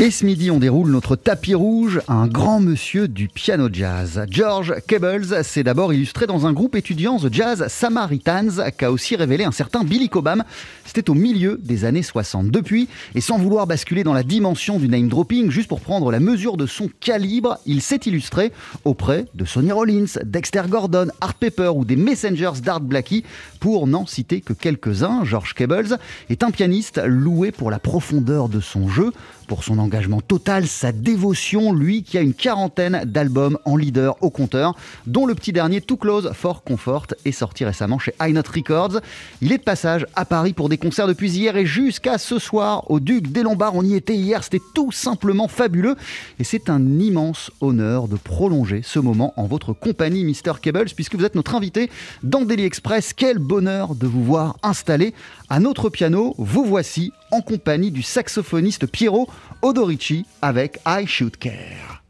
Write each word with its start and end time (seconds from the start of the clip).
Et 0.00 0.12
ce 0.12 0.24
midi, 0.24 0.48
on 0.52 0.60
déroule 0.60 0.92
notre 0.92 1.16
tapis 1.16 1.56
rouge 1.56 2.00
à 2.06 2.12
un 2.12 2.28
grand 2.28 2.60
monsieur 2.60 3.08
du 3.08 3.26
piano 3.26 3.68
jazz. 3.72 4.24
George 4.30 4.76
Cables 4.86 5.42
s'est 5.42 5.64
d'abord 5.64 5.92
illustré 5.92 6.28
dans 6.28 6.46
un 6.46 6.52
groupe 6.52 6.76
étudiant 6.76 7.18
The 7.18 7.34
Jazz 7.34 7.66
Samaritans, 7.66 8.62
qu'a 8.76 8.92
aussi 8.92 9.16
révélé 9.16 9.42
un 9.42 9.50
certain 9.50 9.82
Billy 9.82 10.08
Cobham. 10.08 10.44
C'était 10.84 11.10
au 11.10 11.14
milieu 11.14 11.60
des 11.60 11.84
années 11.84 12.04
60. 12.04 12.48
Depuis, 12.48 12.88
et 13.16 13.20
sans 13.20 13.38
vouloir 13.38 13.66
basculer 13.66 14.04
dans 14.04 14.12
la 14.12 14.22
dimension 14.22 14.78
du 14.78 14.86
name 14.86 15.08
dropping, 15.08 15.50
juste 15.50 15.68
pour 15.68 15.80
prendre 15.80 16.12
la 16.12 16.20
mesure 16.20 16.56
de 16.56 16.66
son 16.66 16.88
calibre, 17.00 17.58
il 17.66 17.82
s'est 17.82 18.00
illustré 18.06 18.52
auprès 18.84 19.24
de 19.34 19.44
Sonny 19.44 19.72
Rollins, 19.72 20.20
Dexter 20.24 20.62
Gordon, 20.68 21.08
Art 21.20 21.34
Pepper 21.34 21.72
ou 21.74 21.84
des 21.84 21.96
Messengers 21.96 22.60
d'Art 22.62 22.82
Blackie, 22.82 23.24
pour 23.58 23.88
n'en 23.88 24.06
citer 24.06 24.42
que 24.42 24.52
quelques-uns. 24.52 25.24
George 25.24 25.54
Cables 25.54 25.98
est 26.30 26.44
un 26.44 26.52
pianiste 26.52 27.00
loué 27.04 27.50
pour 27.50 27.72
la 27.72 27.80
profondeur 27.80 28.48
de 28.48 28.60
son 28.60 28.88
jeu, 28.88 29.10
pour 29.48 29.64
son 29.64 29.78
engagement 29.78 30.20
total, 30.20 30.68
sa 30.68 30.92
dévotion, 30.92 31.72
lui 31.72 32.04
qui 32.04 32.18
a 32.18 32.20
une 32.20 32.34
quarantaine 32.34 33.02
d'albums 33.04 33.58
en 33.64 33.76
leader 33.76 34.16
au 34.22 34.30
compteur, 34.30 34.76
dont 35.06 35.26
le 35.26 35.34
petit 35.34 35.52
dernier 35.52 35.80
Too 35.80 35.96
Close 35.96 36.30
for 36.34 36.62
Comfort 36.62 37.06
est 37.24 37.32
sorti 37.32 37.64
récemment 37.64 37.98
chez 37.98 38.12
High 38.20 38.34
Note 38.34 38.46
Records. 38.46 39.00
Il 39.40 39.50
est 39.50 39.58
de 39.58 39.62
passage 39.62 40.06
à 40.14 40.24
Paris 40.24 40.52
pour 40.52 40.68
des 40.68 40.76
concerts 40.76 41.08
depuis 41.08 41.32
hier 41.32 41.56
et 41.56 41.66
jusqu'à 41.66 42.18
ce 42.18 42.38
soir 42.38 42.88
au 42.90 43.00
Duc 43.00 43.32
des 43.32 43.42
Lombards. 43.42 43.74
On 43.74 43.82
y 43.82 43.94
était 43.94 44.14
hier, 44.14 44.44
c'était 44.44 44.60
tout 44.74 44.92
simplement 44.92 45.48
fabuleux 45.48 45.96
et 46.38 46.44
c'est 46.44 46.70
un 46.70 47.00
immense 47.00 47.50
honneur 47.60 48.06
de 48.06 48.16
prolonger 48.16 48.82
ce 48.84 48.98
moment 48.98 49.32
en 49.36 49.46
votre 49.46 49.72
compagnie, 49.72 50.24
Mr. 50.24 50.60
Cables, 50.60 50.90
puisque 50.94 51.16
vous 51.16 51.24
êtes 51.24 51.34
notre 51.34 51.54
invité 51.54 51.90
dans 52.22 52.42
Daily 52.42 52.64
Express. 52.64 53.14
Quel 53.14 53.38
bonheur 53.38 53.94
de 53.94 54.06
vous 54.06 54.22
voir 54.22 54.56
installé 54.62 55.14
à 55.48 55.60
notre 55.60 55.88
piano. 55.88 56.34
Vous 56.38 56.64
voici 56.64 57.12
en 57.30 57.40
compagnie 57.40 57.90
du 57.90 58.02
saxophoniste 58.02 58.86
Piero 58.86 59.28
Odorici 59.62 60.26
avec 60.42 60.80
I 60.86 61.06
Should 61.06 61.36
Care. 61.36 62.02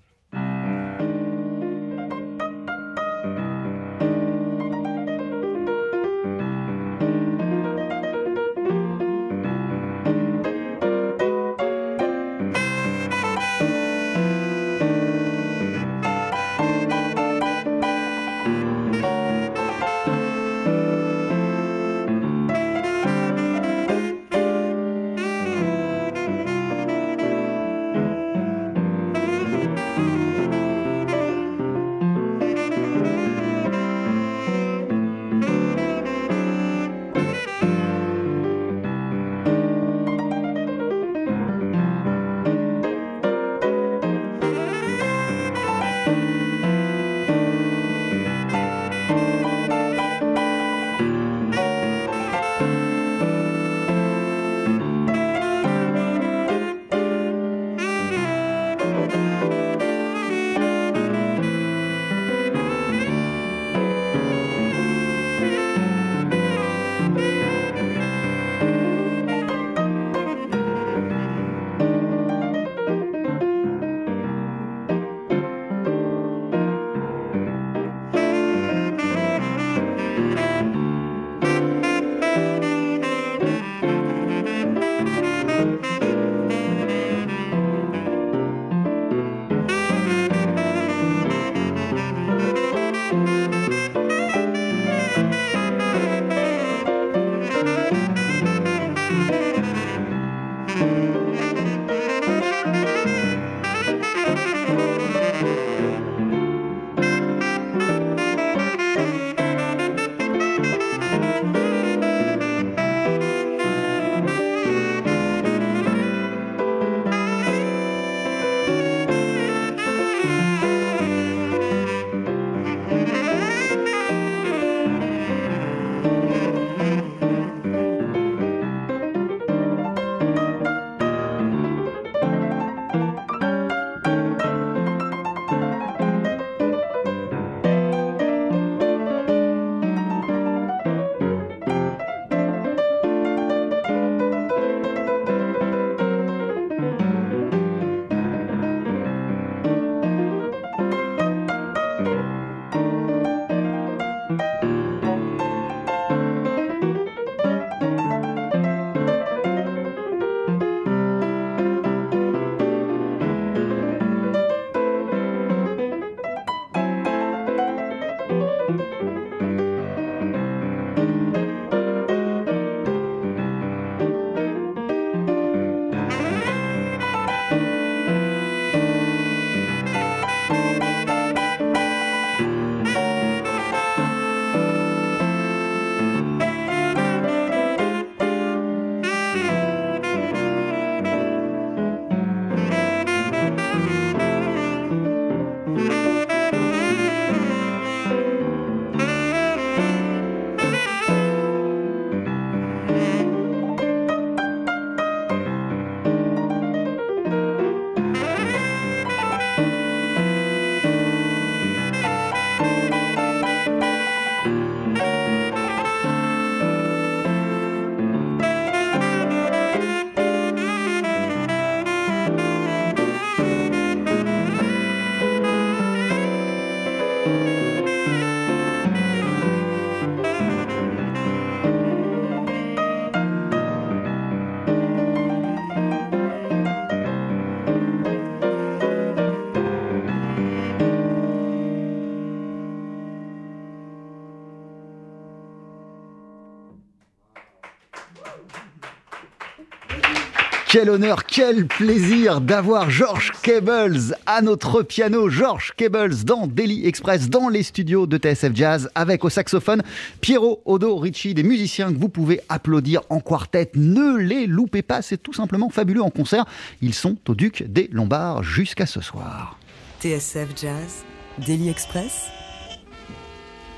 Quel 250.78 250.90
honneur, 250.90 251.24
quel 251.24 251.66
plaisir 251.66 252.40
d'avoir 252.40 252.88
George 252.88 253.32
Cables 253.42 254.14
à 254.26 254.42
notre 254.42 254.84
piano. 254.84 255.28
George 255.28 255.72
Cables 255.76 256.22
dans 256.22 256.46
Daily 256.46 256.86
Express, 256.86 257.28
dans 257.28 257.48
les 257.48 257.64
studios 257.64 258.06
de 258.06 258.16
TSF 258.16 258.54
Jazz, 258.54 258.88
avec 258.94 259.24
au 259.24 259.28
saxophone 259.28 259.82
Piero 260.20 260.62
Odo 260.66 260.94
Ricci, 260.94 261.34
des 261.34 261.42
musiciens 261.42 261.92
que 261.92 261.98
vous 261.98 262.08
pouvez 262.08 262.40
applaudir 262.48 263.00
en 263.10 263.18
quartet. 263.18 263.72
Ne 263.74 264.18
les 264.18 264.46
loupez 264.46 264.82
pas, 264.82 265.02
c'est 265.02 265.20
tout 265.20 265.32
simplement 265.32 265.68
fabuleux 265.68 266.02
en 266.02 266.10
concert. 266.10 266.44
Ils 266.80 266.94
sont 266.94 267.16
au 267.26 267.34
Duc 267.34 267.64
des 267.66 267.88
Lombards 267.90 268.44
jusqu'à 268.44 268.86
ce 268.86 269.00
soir. 269.00 269.58
TSF 270.00 270.50
Jazz, 270.54 271.04
Daily 271.44 271.70
Express, 271.70 272.28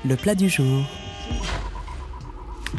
le 0.05 0.15
plat 0.15 0.35
du 0.35 0.49
jour. 0.49 0.85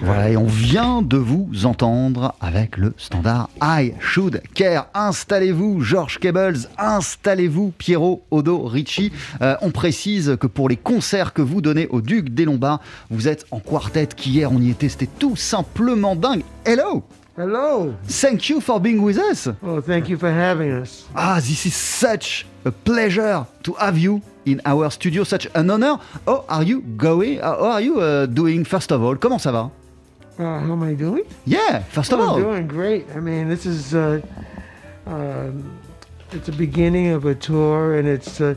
Voilà, 0.01 0.31
et 0.31 0.37
on 0.37 0.47
vient 0.47 1.03
de 1.03 1.17
vous 1.17 1.51
entendre 1.65 2.35
avec 2.41 2.77
le 2.77 2.95
standard 2.97 3.51
I 3.61 3.93
Should 4.01 4.43
Care. 4.55 4.87
Installez-vous, 4.95 5.81
George 5.83 6.19
Cables, 6.19 6.59
installez-vous, 6.79 7.73
Piero 7.77 8.25
Odo 8.31 8.63
Ricci. 8.63 9.13
Euh, 9.43 9.55
on 9.61 9.71
précise 9.71 10.37
que 10.41 10.47
pour 10.47 10.69
les 10.69 10.77
concerts 10.77 11.33
que 11.33 11.43
vous 11.43 11.61
donnez 11.61 11.87
au 11.89 12.01
Duc 12.01 12.31
des 12.31 12.45
Lombards, 12.45 12.81
vous 13.11 13.29
êtes 13.29 13.47
en 13.51 13.61
quartet, 13.61 14.07
qu'hier 14.07 14.51
on 14.51 14.61
y 14.61 14.71
était, 14.71 14.89
c'était 14.89 15.09
tout 15.19 15.37
simplement 15.37 16.17
dingue. 16.17 16.43
Hello! 16.65 17.05
Hello. 17.39 17.95
Thank 18.09 18.51
you 18.51 18.61
for 18.61 18.79
being 18.79 18.99
with 18.99 19.17
us. 19.17 19.49
Oh, 19.63 19.81
thank 19.81 20.09
you 20.11 20.19
for 20.19 20.29
having 20.29 20.71
us. 20.71 21.07
Ah, 21.15 21.41
this 21.41 21.65
is 21.65 21.75
such 21.75 22.45
a 22.67 22.71
pleasure 22.71 23.47
to 23.63 23.75
have 23.79 23.99
you 23.99 24.21
in 24.45 24.61
our 24.67 24.91
studio, 24.91 25.25
such 25.25 25.49
an 25.55 25.71
honor. 25.71 25.99
Oh, 26.27 26.45
are 26.49 26.63
you 26.63 26.83
going? 26.99 27.41
Uh, 27.41 27.57
how 27.57 27.73
are 27.73 27.81
you 27.81 28.01
uh, 28.01 28.27
doing? 28.27 28.65
First 28.65 28.93
of 28.93 29.03
all, 29.03 29.17
comment 29.17 29.39
ça 29.39 29.51
va? 29.51 29.71
Uh, 30.39 30.59
how 30.61 30.73
am 30.73 30.83
I 30.83 30.95
doing? 30.95 31.25
Yeah, 31.45 31.83
first 31.83 32.13
of 32.13 32.21
Oh, 32.21 32.37
I'm 32.37 32.43
doing 32.43 32.67
great. 32.67 33.07
I 33.15 33.21
mean, 33.21 33.49
this 33.49 33.67
is 33.67 33.95
uh, 33.95 34.23
um, 35.07 35.79
it's 36.31 36.49
a 36.49 36.53
beginning 36.53 37.09
of 37.09 37.27
a 37.27 37.35
tour, 37.35 37.99
and 37.99 38.09
it's 38.09 38.41
uh, 38.41 38.55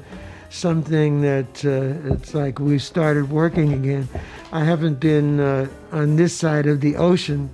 something 0.49 1.21
that 1.21 1.65
uh, 1.65 2.13
it's 2.13 2.33
like 2.33 2.59
we 2.59 2.79
started 2.79 3.29
working 3.29 3.73
again. 3.73 4.07
I 4.53 4.63
haven't 4.63 5.01
been 5.01 5.41
uh, 5.41 5.67
on 5.91 6.15
this 6.15 6.33
side 6.33 6.65
of 6.65 6.79
the 6.79 6.95
ocean 6.95 7.49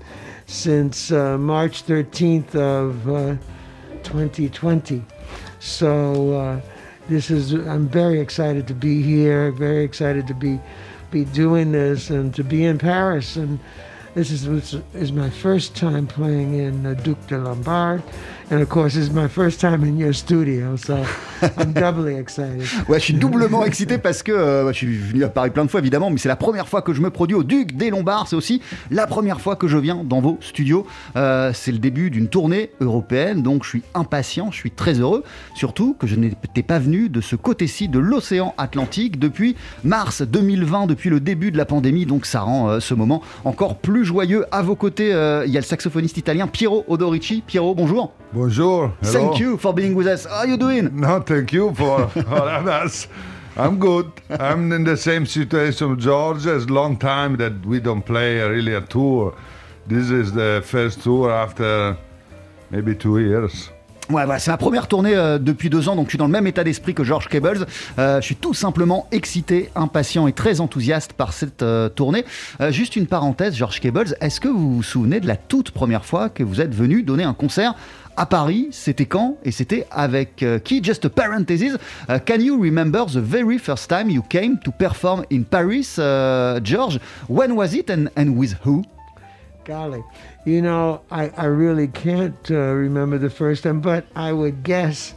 since 0.46 1.12
uh, 1.12 1.38
March 1.40 1.84
13th 1.86 2.54
of 2.54 3.10
uh, 3.10 3.36
2020. 4.04 5.04
So 5.60 6.34
uh, 6.34 6.62
this 7.10 7.32
is 7.32 7.54
I'm 7.54 7.88
very 7.88 8.20
excited 8.20 8.68
to 8.68 8.76
be 8.76 9.02
here. 9.02 9.52
Very 9.52 9.84
excited 9.84 10.28
to 10.28 10.36
be 10.36 10.60
be 11.10 11.26
doing 11.26 11.72
this 11.72 12.12
and 12.12 12.36
to 12.36 12.44
be 12.44 12.66
in 12.66 12.78
Paris 12.78 13.36
and. 13.36 13.60
This 14.14 14.30
is 14.30 14.74
is 14.94 15.14
my 15.14 15.30
first 15.30 15.74
time 15.74 16.06
playing 16.06 16.56
in 16.56 16.86
uh, 16.86 16.96
Duc 16.96 17.28
de 17.28 17.38
Lombard, 17.38 18.04
and 18.52 18.62
of 18.62 18.68
course, 18.68 18.94
this 18.94 19.08
is 19.08 19.12
my 19.12 19.28
first 19.28 19.62
time 19.62 19.84
in 19.84 19.98
your 19.98 20.14
studio, 20.14 20.76
so 20.76 21.04
I'm 21.58 21.72
doubly 21.74 22.16
excited. 22.16 22.64
Ouais, 22.90 23.00
je 23.00 23.06
suis 23.06 23.14
doublement 23.14 23.64
excité 23.64 23.98
parce 23.98 24.24
que 24.24 24.32
euh, 24.32 24.68
je 24.74 24.78
suis 24.78 24.98
venu 24.98 25.24
à 25.24 25.30
Paris 25.30 25.52
plein 25.52 25.64
de 25.64 25.70
fois 25.70 25.80
évidemment, 25.80 26.10
mais 26.10 26.18
c'est 26.18 26.28
la 26.28 26.36
première 26.36 26.68
fois 26.68 26.82
que 26.82 26.94
je 26.94 27.02
me 27.02 27.10
produis 27.10 27.36
au 27.36 27.44
Duc 27.44 27.78
des 27.78 27.90
Lombards. 27.90 28.28
C'est 28.28 28.36
aussi 28.36 28.62
la 28.90 29.08
première 29.08 29.40
fois 29.40 29.56
que 29.56 29.68
je 29.68 29.78
viens 29.78 30.04
dans 30.04 30.20
vos 30.20 30.38
studios. 30.42 30.86
Euh, 31.16 31.52
c'est 31.54 31.72
le 31.72 31.78
début 31.80 32.10
d'une 32.10 32.28
tournée 32.28 32.72
européenne, 32.82 33.42
donc 33.42 33.64
je 33.64 33.70
suis 33.70 33.84
impatient, 33.94 34.52
je 34.52 34.58
suis 34.58 34.72
très 34.72 35.00
heureux. 35.00 35.24
Surtout 35.56 35.96
que 35.98 36.06
je 36.06 36.16
n'étais 36.16 36.64
pas 36.64 36.80
venu 36.80 37.08
de 37.08 37.22
ce 37.22 37.38
côté-ci 37.38 37.88
de 37.88 38.00
l'océan 38.00 38.54
Atlantique 38.58 39.18
depuis 39.18 39.56
mars 39.86 40.22
2020, 40.22 40.88
depuis 40.88 41.10
le 41.10 41.22
début 41.22 41.52
de 41.52 41.58
la 41.58 41.66
pandémie. 41.66 42.06
Donc 42.06 42.26
ça 42.26 42.42
rend 42.42 42.70
euh, 42.70 42.80
ce 42.82 42.94
moment 42.94 43.22
encore 43.46 43.78
plus 43.78 44.04
joyeux. 44.04 44.46
À 44.52 44.62
vos 44.62 44.76
côtés, 44.76 45.14
euh, 45.14 45.46
il 45.46 45.54
y 45.54 45.58
a 45.58 45.62
le 45.62 45.66
saxophoniste 45.66 46.18
italien 46.18 46.48
Piero 46.48 46.84
Odorici. 46.90 47.44
Piero, 47.48 47.74
bonjour. 47.74 48.12
Bonjour. 48.34 48.41
Hello. 48.50 48.92
Thank 49.04 49.40
you 49.40 49.58
for 49.58 49.72
being 49.72 49.94
with 49.94 50.08
us. 50.08 50.26
How 50.26 50.38
are 50.38 50.48
you 50.48 50.58
doing? 50.58 51.00
No, 51.00 51.22
thank 51.22 51.54
you 51.54 51.74
for, 51.76 52.08
for 52.08 52.22
us. 52.84 53.08
I'm 53.56 53.78
good. 53.78 54.12
I'm 54.30 54.72
in 54.72 54.84
the 54.84 54.98
same 54.98 55.28
situation, 55.28 56.00
George. 56.00 56.48
It's 56.48 56.66
a 56.66 56.74
long 56.74 56.98
time 56.98 57.38
that 57.38 57.64
we 57.66 57.80
don't 57.80 58.02
play 58.02 58.40
really 58.42 58.74
a 58.74 58.82
tour. 58.82 59.36
This 59.88 60.10
is 60.10 60.32
the 60.32 60.64
first 60.66 61.04
tour 61.04 61.32
after 61.32 61.96
maybe 62.72 62.96
two 62.96 63.20
years. 63.20 63.70
Ouais, 64.10 64.26
voilà, 64.26 64.40
c'est 64.40 64.52
ma 64.52 64.58
première 64.58 64.88
tournée 64.90 65.16
euh, 65.16 65.38
depuis 65.38 65.70
deux 65.70 65.88
ans, 65.88 65.96
donc 65.96 66.08
je 66.08 66.12
suis 66.12 66.18
dans 66.18 66.26
le 66.26 66.32
même 66.32 66.46
état 66.46 66.66
d'esprit 66.66 66.94
que 66.94 67.04
George 67.04 67.30
Cables. 67.30 67.66
Euh, 67.98 68.20
je 68.20 68.26
suis 68.26 68.36
tout 68.36 68.54
simplement 68.54 69.08
excité, 69.14 69.70
impatient 69.74 70.28
et 70.28 70.34
très 70.34 70.60
enthousiaste 70.60 71.14
par 71.14 71.32
cette 71.32 71.62
euh, 71.62 71.88
tournée. 71.88 72.26
Euh, 72.60 72.72
juste 72.72 72.98
une 72.98 73.08
parenthèse, 73.08 73.56
George 73.56 73.80
Cables, 73.80 74.18
est-ce 74.20 74.42
que 74.42 74.50
vous 74.50 74.76
vous 74.76 74.84
souvenez 74.84 75.22
de 75.22 75.28
la 75.28 75.38
toute 75.38 75.72
première 75.72 76.04
fois 76.04 76.28
que 76.28 76.44
vous 76.44 76.60
êtes 76.60 76.76
venu 76.76 77.04
donner 77.04 77.24
un 77.24 77.34
concert 77.34 77.74
à 78.18 78.26
Paris 78.26 78.70
C'était 78.72 79.06
quand 79.06 79.38
Et 79.44 79.52
c'était 79.52 79.86
avec 79.92 80.44
euh, 80.44 80.60
qui? 80.60 80.84
Just 80.84 81.06
a 81.06 81.10
parenthesis. 81.10 81.78
uh, 82.10 82.20
can 82.20 82.40
you 82.40 82.62
remember 82.62 83.06
the 83.06 83.22
very 83.22 83.58
first 83.58 83.90
time 83.90 84.10
you 84.10 84.22
came 84.30 84.58
to 84.60 84.72
perform 84.72 85.24
in 85.32 85.44
Paris, 85.44 85.98
uh, 85.98 86.60
George? 86.64 87.00
When 87.28 87.56
was 87.56 87.74
it 87.74 87.90
and, 87.90 88.10
and 88.16 88.38
with 88.38 88.54
who? 88.66 88.84
Golly, 89.64 90.04
you 90.46 90.60
know, 90.62 91.02
I, 91.12 91.46
really 91.46 91.88
can't 91.88 92.50
uh, 92.50 92.74
remember 92.74 93.20
the 93.20 93.30
first 93.30 93.62
time, 93.64 93.80
but 93.80 94.06
I 94.16 94.34
would 94.34 94.64
guess 94.64 95.14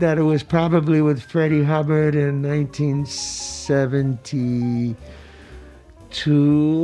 that 0.00 0.18
it 0.18 0.22
was 0.22 0.42
probably 0.42 1.00
with 1.00 1.22
Freddie 1.22 1.64
Hubbard 1.64 2.14
in 2.14 2.42
1972. 2.42 4.94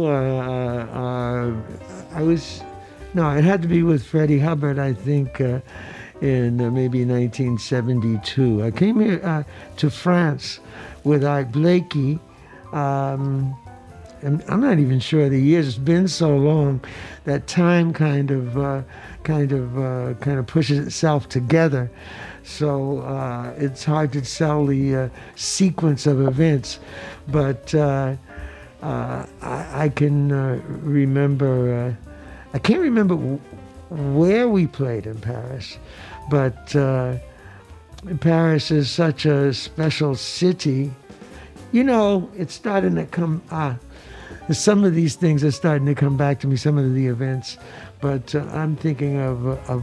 Uh, 0.05 0.09
uh, 0.09 1.53
I 2.15 2.23
was, 2.23 2.63
no, 3.15 3.31
it 3.37 3.45
had 3.45 3.61
to 3.63 3.69
be 3.69 3.83
with 3.83 4.05
Freddie 4.07 4.39
Hubbard, 4.39 4.79
I 4.79 4.95
think, 4.95 5.41
uh, 5.41 5.61
in 6.23 6.61
uh, 6.61 6.71
maybe 6.71 7.05
1972. 7.05 8.63
I 8.63 8.71
came 8.71 9.01
here 9.01 9.21
uh, 9.23 9.43
to 9.77 9.91
France 9.91 10.61
with 11.05 11.23
Art 11.23 11.53
Blakey. 11.53 12.19
Um, 12.73 13.55
I'm 14.23 14.61
not 14.61 14.79
even 14.79 14.99
sure 15.01 15.29
the 15.29 15.41
years. 15.41 15.67
It's 15.69 15.77
been 15.77 16.09
so 16.09 16.37
long 16.37 16.83
that 17.25 17.49
time 17.49 17.93
kind 17.93 18.31
of, 18.31 18.57
uh, 18.57 18.83
kind 19.25 19.53
of, 19.53 19.77
uh, 19.77 20.15
kind 20.21 20.39
of 20.39 20.47
pushes 20.47 20.79
itself 20.87 21.29
together. 21.29 21.91
So 22.45 23.01
uh, 23.01 23.53
it's 23.59 23.85
hard 23.85 24.13
to 24.13 24.23
tell 24.23 24.65
the 24.65 25.11
sequence 25.35 26.07
of 26.07 26.21
events, 26.21 26.79
but 27.29 27.75
I, 27.75 28.17
I 29.43 29.93
can 29.95 30.31
remember. 30.83 31.97
Uh, 32.53 32.57
I 32.57 32.59
can't 32.59 32.81
remember 32.81 33.17
where 33.91 34.49
we 34.49 34.67
played 34.67 35.07
in 35.07 35.21
Paris, 35.21 35.79
but 36.31 36.75
uh, 36.75 37.17
Paris 38.21 38.71
is 38.71 38.91
such 38.91 39.27
a 39.27 39.53
special 39.55 40.15
city. 40.15 40.91
You 41.73 41.85
know, 41.85 42.31
it's 42.37 42.55
starting 42.55 42.95
to 42.97 43.07
come. 43.07 43.43
Ah, 43.51 43.79
some 44.51 44.85
of 44.85 44.95
these 44.95 45.15
things 45.15 45.45
are 45.45 45.51
starting 45.51 45.87
to 45.87 45.95
come 45.95 46.17
back 46.17 46.41
to 46.41 46.47
me. 46.47 46.57
Some 46.57 46.79
of 46.79 46.95
the 46.95 47.07
events, 47.07 47.59
but 48.01 48.35
uh, 48.35 48.41
I'm 48.53 48.77
thinking 48.77 49.19
of, 49.19 49.47
of 49.71 49.83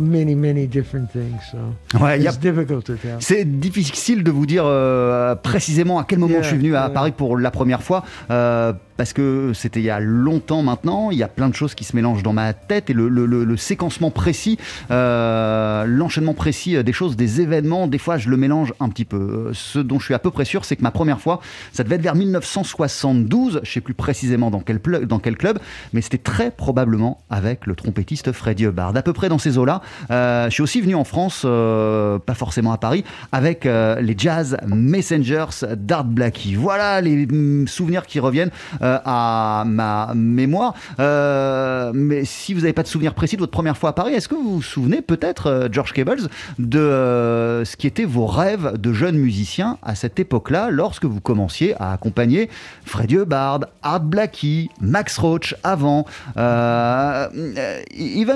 many, 0.00 0.34
many 0.34 0.66
different 0.66 1.06
things. 1.12 1.38
So 1.50 1.98
Ouais, 2.02 2.18
il 2.18 2.22
y 2.24 2.26
a- 2.26 2.30
it's 2.30 2.38
difficult 2.40 2.84
to 2.84 2.94
tell. 2.94 3.16
C'est 3.20 3.44
difficile 3.60 4.22
de 4.22 4.30
vous 4.30 4.46
dire 4.46 4.64
euh, 4.66 5.34
précisément 5.34 5.98
à 5.98 6.04
quel 6.04 6.18
moment 6.18 6.34
Yeah, 6.34 6.42
je 6.42 6.48
suis 6.48 6.56
venu 6.58 6.74
à 6.76 6.80
yeah. 6.80 6.90
Paris 6.90 7.12
pour 7.12 7.36
la 7.38 7.50
première 7.50 7.82
fois, 7.82 8.04
euh, 8.30 8.72
parce 8.96 9.12
que 9.12 9.52
c'était 9.54 9.80
il 9.80 9.84
y 9.86 9.90
a 9.90 10.00
longtemps 10.00 10.62
maintenant. 10.62 11.10
Il 11.10 11.18
y 11.18 11.22
a 11.22 11.28
plein 11.28 11.48
de 11.48 11.54
choses 11.54 11.74
qui 11.74 11.84
se 11.84 11.94
mélangent 11.96 12.22
dans 12.22 12.32
ma 12.32 12.52
tête 12.52 12.90
et 12.90 12.92
le, 12.92 13.08
le- 13.08 13.26
le- 13.26 13.44
le 13.44 13.56
séquencement 13.56 14.10
précis, 14.10 14.58
euh, 14.90 15.84
l'enchaînement 15.86 16.34
précis 16.34 16.82
des 16.82 16.92
choses, 16.92 17.16
des 17.16 17.40
événements, 17.40 17.86
des 17.86 17.98
fois 17.98 18.18
je 18.18 18.28
le 18.28 18.36
mélange 18.36 18.74
un 18.80 18.88
petit 18.88 19.04
peu. 19.04 19.50
Ce 19.54 19.78
dont 19.78 19.98
je 19.98 20.04
suis 20.06 20.14
à 20.14 20.18
peu 20.18 20.30
près 20.30 20.44
sûr, 20.44 20.64
c'est 20.64 20.76
que 20.76 20.82
ma 20.82 20.90
première 20.90 21.20
fois, 21.20 21.40
ça 21.72 21.84
devait 21.84 21.96
être 21.96 22.02
vers 22.02 22.14
1972, 22.14 23.60
je 23.62 23.70
sais 23.72 23.80
plus 23.80 23.94
précisément 23.94 24.50
dans 24.50 24.60
quel, 24.60 24.80
pl- 24.80 25.06
dans 25.06 25.18
quel 25.18 25.36
club, 25.36 25.58
mais 25.92 26.00
c'était 26.00 26.18
très 26.18 26.50
probablement 26.50 27.18
avec 27.30 27.66
le 27.66 27.74
trompettiste 27.74 28.32
Freddie 28.32 28.64
Hubbard. 28.64 28.96
À 28.96 29.02
peu 29.02 29.12
près 29.12 29.28
dans 29.28 29.38
ces 29.38 29.58
eaux-là. 29.58 29.77
Euh, 30.10 30.46
je 30.46 30.50
suis 30.50 30.62
aussi 30.62 30.80
venu 30.80 30.94
en 30.94 31.04
France, 31.04 31.42
euh, 31.44 32.18
pas 32.18 32.34
forcément 32.34 32.72
à 32.72 32.78
Paris, 32.78 33.04
avec 33.32 33.66
euh, 33.66 34.00
les 34.00 34.14
Jazz 34.16 34.56
Messengers 34.66 35.46
d'Art 35.76 36.04
Blackie. 36.04 36.54
Voilà 36.54 37.00
les 37.00 37.26
mm, 37.26 37.68
souvenirs 37.68 38.06
qui 38.06 38.20
reviennent 38.20 38.50
à 38.80 39.64
ma 39.66 40.12
mémoire. 40.14 40.74
Mais 40.98 42.24
si 42.24 42.54
vous 42.54 42.60
n'avez 42.60 42.72
pas 42.72 42.82
de 42.82 42.88
souvenir 42.88 43.14
précis 43.14 43.36
de 43.36 43.40
votre 43.40 43.52
première 43.52 43.76
fois 43.76 43.90
à 43.90 43.92
Paris, 43.92 44.14
est-ce 44.14 44.28
que 44.28 44.34
vous 44.34 44.56
vous 44.56 44.62
souvenez 44.62 45.02
peut-être, 45.02 45.68
George 45.70 45.92
Cables, 45.92 46.28
de 46.58 47.62
ce 47.64 47.76
qui 47.76 47.86
étaient 47.86 48.04
vos 48.04 48.26
rêves 48.26 48.78
de 48.78 48.92
jeune 48.92 49.16
musicien 49.16 49.78
à 49.82 49.94
cette 49.94 50.18
époque-là, 50.18 50.68
lorsque 50.70 51.04
vous 51.04 51.20
commenciez 51.20 51.74
à 51.80 51.92
accompagner 51.92 52.48
Freddie 52.84 53.16
Hubbard, 53.16 53.60
Art 53.82 54.00
Blackie, 54.00 54.70
Max 54.80 55.18
Roach 55.18 55.54
avant 55.62 56.04
Even 56.36 57.30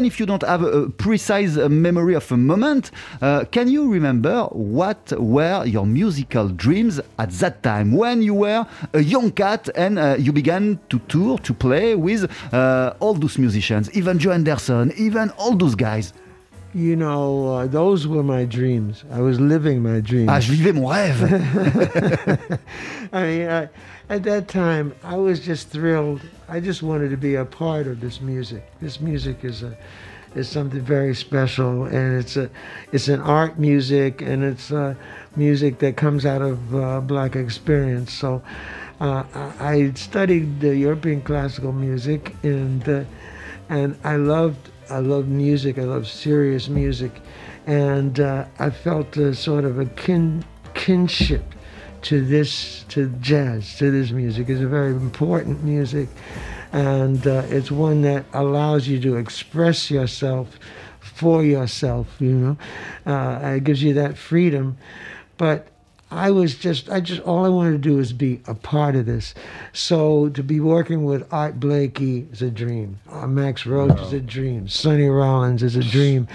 if 0.04 0.18
you 0.18 0.26
don't 0.26 0.42
have 0.44 0.64
a 0.64 0.88
precise 0.96 1.31
memory 1.68 2.14
of 2.14 2.30
a 2.32 2.36
moment, 2.36 2.90
uh, 3.20 3.44
can 3.50 3.68
you 3.68 3.90
remember 3.90 4.44
what 4.52 5.12
were 5.18 5.64
your 5.64 5.86
musical 5.86 6.48
dreams 6.48 7.00
at 7.18 7.30
that 7.30 7.62
time 7.62 7.92
when 7.92 8.22
you 8.22 8.34
were 8.34 8.66
a 8.92 9.00
young 9.00 9.30
cat 9.30 9.68
and 9.74 9.98
uh, 9.98 10.16
you 10.18 10.32
began 10.32 10.78
to 10.88 10.98
tour, 11.08 11.38
to 11.38 11.54
play 11.54 11.94
with 11.94 12.30
uh, 12.52 12.94
all 13.00 13.14
those 13.14 13.38
musicians, 13.38 13.90
even 13.92 14.18
Joe 14.18 14.32
Anderson, 14.32 14.92
even 14.96 15.30
all 15.30 15.56
those 15.56 15.74
guys? 15.74 16.12
you 16.74 16.96
know, 16.96 17.54
uh, 17.54 17.66
those 17.66 18.06
were 18.06 18.22
my 18.22 18.44
dreams. 18.44 19.04
I 19.10 19.20
was 19.20 19.38
living 19.38 19.82
my 19.82 20.00
dreams. 20.00 20.28
Ah, 20.30 20.40
je 20.40 20.52
vivais 20.52 20.72
mon 20.72 20.86
rêve. 20.86 21.22
I 23.12 23.22
mean, 23.22 23.48
I, 23.48 23.68
at 24.08 24.22
that 24.22 24.48
time, 24.48 24.94
I 25.04 25.16
was 25.16 25.40
just 25.40 25.68
thrilled. 25.68 26.22
I 26.48 26.60
just 26.60 26.82
wanted 26.82 27.10
to 27.10 27.16
be 27.16 27.34
a 27.34 27.44
part 27.44 27.86
of 27.86 28.00
this 28.00 28.20
music. 28.20 28.62
This 28.80 29.00
music 29.00 29.44
is 29.44 29.62
a 29.62 29.76
is 30.34 30.48
something 30.48 30.80
very 30.80 31.14
special, 31.14 31.84
and 31.84 32.18
it's 32.18 32.36
a 32.36 32.50
it's 32.92 33.08
an 33.08 33.20
art 33.20 33.58
music, 33.58 34.22
and 34.22 34.42
it's 34.44 34.70
uh, 34.72 34.94
music 35.36 35.78
that 35.78 35.96
comes 35.96 36.24
out 36.26 36.42
of 36.42 36.74
uh, 36.74 37.00
black 37.00 37.36
experience. 37.36 38.12
So, 38.12 38.42
uh, 39.00 39.24
I 39.60 39.92
studied 39.94 40.60
the 40.60 40.76
European 40.76 41.22
classical 41.22 41.72
music, 41.72 42.34
and 42.42 42.88
uh, 42.88 43.04
and 43.68 43.96
I 44.04 44.16
loved 44.16 44.70
I 44.90 44.98
loved 44.98 45.28
music. 45.28 45.78
I 45.78 45.84
love 45.84 46.06
serious 46.06 46.68
music, 46.68 47.20
and 47.66 48.20
uh, 48.20 48.44
I 48.58 48.70
felt 48.70 49.16
a 49.16 49.34
sort 49.34 49.64
of 49.64 49.78
a 49.78 49.86
kin 49.86 50.44
kinship 50.74 51.44
to 52.02 52.24
this 52.24 52.84
to 52.88 53.08
jazz 53.20 53.76
to 53.78 53.90
this 53.90 54.10
music. 54.10 54.48
It's 54.48 54.60
a 54.60 54.68
very 54.68 54.90
important 54.90 55.62
music, 55.62 56.08
and 56.72 57.26
uh, 57.26 57.44
it's 57.48 57.70
one 57.70 58.02
that 58.02 58.24
allows 58.32 58.88
you 58.88 58.98
to 59.00 59.16
express 59.16 59.90
yourself 59.90 60.58
for 61.00 61.44
yourself. 61.44 62.06
You 62.18 62.32
know, 62.32 62.56
uh, 63.12 63.54
it 63.56 63.64
gives 63.64 63.82
you 63.82 63.94
that 63.94 64.16
freedom, 64.18 64.76
but. 65.36 65.68
I 66.14 66.30
was 66.30 66.56
just, 66.56 66.90
I 66.90 67.00
just, 67.00 67.22
all 67.22 67.46
I 67.46 67.48
wanted 67.48 67.72
to 67.72 67.78
do 67.78 67.96
was 67.96 68.12
be 68.12 68.42
a 68.46 68.54
part 68.54 68.96
of 68.96 69.06
this. 69.06 69.32
So 69.72 70.28
to 70.28 70.42
be 70.42 70.60
working 70.60 71.06
with 71.06 71.26
Art 71.32 71.58
Blakey 71.58 72.28
is 72.30 72.42
a 72.42 72.50
dream. 72.50 73.00
Uh, 73.10 73.26
Max 73.26 73.64
Roach 73.64 73.98
is 73.98 74.12
a 74.12 74.20
dream. 74.20 74.68
Sonny 74.68 75.06
Rollins 75.06 75.62
is 75.62 75.74
a 75.74 75.82
dream. 75.82 76.28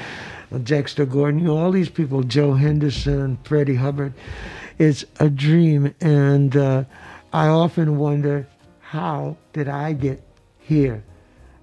Dexter 0.64 1.06
Gordon, 1.06 1.42
you 1.42 1.46
know, 1.46 1.58
all 1.60 1.70
these 1.70 1.90
people, 1.90 2.24
Joe 2.24 2.54
Henderson, 2.54 3.38
Freddie 3.44 3.76
Hubbard. 3.76 4.14
It's 4.80 5.06
a 5.20 5.30
dream. 5.30 5.94
And 6.02 6.58
uh, 6.58 6.86
I 7.32 7.48
often 7.48 8.00
wonder, 8.00 8.48
how 8.80 9.38
did 9.54 9.68
I 9.68 9.94
get 9.94 10.24
here? 10.68 11.04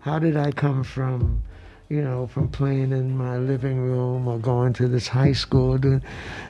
How 0.01 0.19
did 0.19 0.37
I 0.37 0.51
come 0.53 0.83
from, 0.85 1.43
you 1.89 2.03
know, 2.03 2.27
from 2.27 2.49
playing 2.49 2.93
in 2.93 3.17
my 3.17 3.37
living 3.39 3.79
room 3.81 4.27
or 4.29 4.39
going 4.39 4.73
to 4.75 4.89
this 4.89 5.09
high 5.09 5.33
school 5.33 5.79
to, 5.81 6.01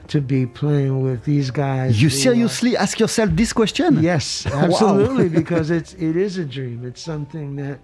to 0.07 0.21
be 0.21 0.45
playing 0.45 1.01
with 1.01 1.23
these 1.25 1.51
guys? 1.51 2.01
You 2.01 2.09
who 2.09 2.15
are- 2.15 2.19
seriously 2.19 2.75
ask 2.77 2.99
yourself 2.99 3.29
this 3.33 3.53
question? 3.53 4.01
Yes, 4.01 4.45
Wow. 4.51 4.63
absolutely, 4.65 5.29
because 5.41 5.69
it's 5.71 5.93
it 5.93 6.15
is 6.15 6.37
a 6.37 6.45
dream. 6.45 6.85
It's 6.85 7.01
something 7.01 7.55
that 7.57 7.79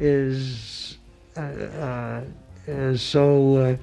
is 0.00 0.98
uh, 1.36 1.40
uh, 1.40 2.20
is 2.66 3.02
so 3.02 3.78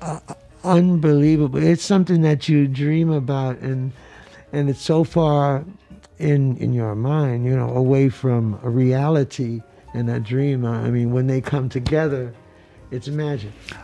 uh, 0.00 0.04
uh, 0.28 0.34
unbelievable. 0.64 1.62
It's 1.62 1.84
something 1.84 2.22
that 2.22 2.48
you 2.48 2.66
dream 2.68 3.10
about, 3.10 3.58
and 3.58 3.92
and 4.52 4.70
it's 4.70 4.82
so 4.82 5.04
far 5.04 5.64
in 6.20 6.56
in 6.58 6.72
your 6.72 6.94
mind, 6.94 7.44
you 7.44 7.56
know, 7.56 7.70
away 7.70 8.08
from 8.08 8.60
a 8.62 8.70
reality 8.70 9.62
and 9.94 10.08
a 10.10 10.20
dream. 10.20 10.64
I 10.64 10.90
mean, 10.90 11.12
when 11.12 11.26
they 11.26 11.40
come 11.40 11.68
together, 11.68 12.32
it's. 12.92 13.10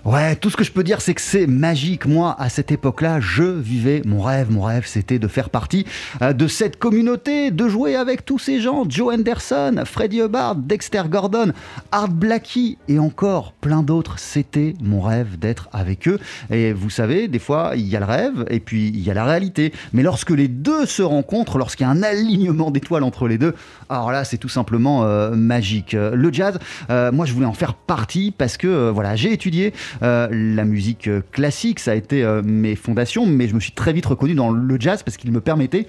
Ouais, 0.05 0.37
tout 0.37 0.51
ce 0.51 0.57
que 0.57 0.65
je 0.65 0.73
peux 0.73 0.85
dire, 0.85 1.01
c'est 1.01 1.15
que 1.15 1.21
c'est 1.21 1.47
magique. 1.47 2.07
Moi, 2.07 2.35
à 2.39 2.49
cette 2.49 2.71
époque-là, 2.71 3.21
je 3.21 3.43
vivais 3.43 4.03
mon 4.05 4.23
rêve. 4.23 4.51
Mon 4.51 4.63
rêve, 4.63 4.85
c'était 4.87 5.19
de 5.19 5.29
faire 5.29 5.51
partie 5.51 5.85
euh, 6.23 6.33
de 6.33 6.47
cette 6.47 6.79
communauté, 6.79 7.51
de 7.51 7.69
jouer 7.69 7.97
avec 7.97 8.25
tous 8.25 8.39
ces 8.39 8.61
gens. 8.61 8.85
Joe 8.89 9.15
Henderson, 9.15 9.83
Freddie 9.85 10.21
Hubbard, 10.21 10.57
Dexter 10.57 11.03
Gordon, 11.09 11.53
Art 11.93 12.09
Blakey 12.09 12.79
et 12.89 12.99
encore 12.99 13.53
plein 13.53 13.83
d'autres. 13.83 14.19
C'était 14.19 14.75
mon 14.81 15.01
rêve 15.01 15.39
d'être 15.39 15.69
avec 15.73 16.09
eux. 16.09 16.19
Et 16.51 16.73
vous 16.73 16.91
savez, 16.91 17.29
des 17.29 17.41
fois, 17.41 17.73
il 17.75 17.87
y 17.87 17.97
a 17.97 18.01
le 18.01 18.07
rêve 18.07 18.47
et 18.49 18.61
puis 18.61 18.89
il 18.89 19.01
y 19.01 19.11
a 19.11 19.15
la 19.15 19.25
réalité. 19.25 19.73
Mais 19.93 20.03
lorsque 20.03 20.31
les 20.31 20.49
deux 20.49 20.87
se 20.87 21.03
rencontrent, 21.03 21.59
lorsqu'il 21.59 21.85
y 21.85 21.89
a 21.89 21.93
un 21.93 22.03
alignement 22.03 22.71
d'étoiles 22.71 23.03
entre 23.03 23.29
les 23.29 23.39
deux, 23.39 23.55
alors 23.89 24.13
là, 24.13 24.25
c'est 24.25 24.39
tout 24.39 24.49
simplement 24.49 25.05
euh, 25.05 25.31
magique. 25.31 25.95
Euh, 25.95 26.15
Le 26.15 26.33
jazz, 26.33 26.59
moi, 26.89 27.27
je 27.27 27.33
voulais 27.33 27.47
en 27.47 27.53
faire 27.53 27.75
partie 27.75 28.33
parce 28.37 28.57
que 28.57 28.91
voilà, 28.97 29.15
j'ai 29.15 29.31
étudié 29.31 29.75
euh, 30.03 30.27
la 30.33 30.65
musique 30.65 31.07
euh, 31.07 31.21
classique, 31.31 31.81
ça 31.81 31.91
a 31.91 31.95
été 31.95 32.25
euh, 32.25 32.41
mes 32.43 32.77
fondations, 32.77 33.27
mais 33.27 33.47
je 33.47 33.55
me 33.55 33.61
suis 33.61 33.73
très 33.73 33.93
vite 33.93 34.07
reconnu 34.07 34.35
dans 34.35 34.51
le 34.51 34.81
jazz 34.81 35.03
parce 35.03 35.19
qu'il 35.19 35.31
me 35.33 35.41
permettait 35.43 35.87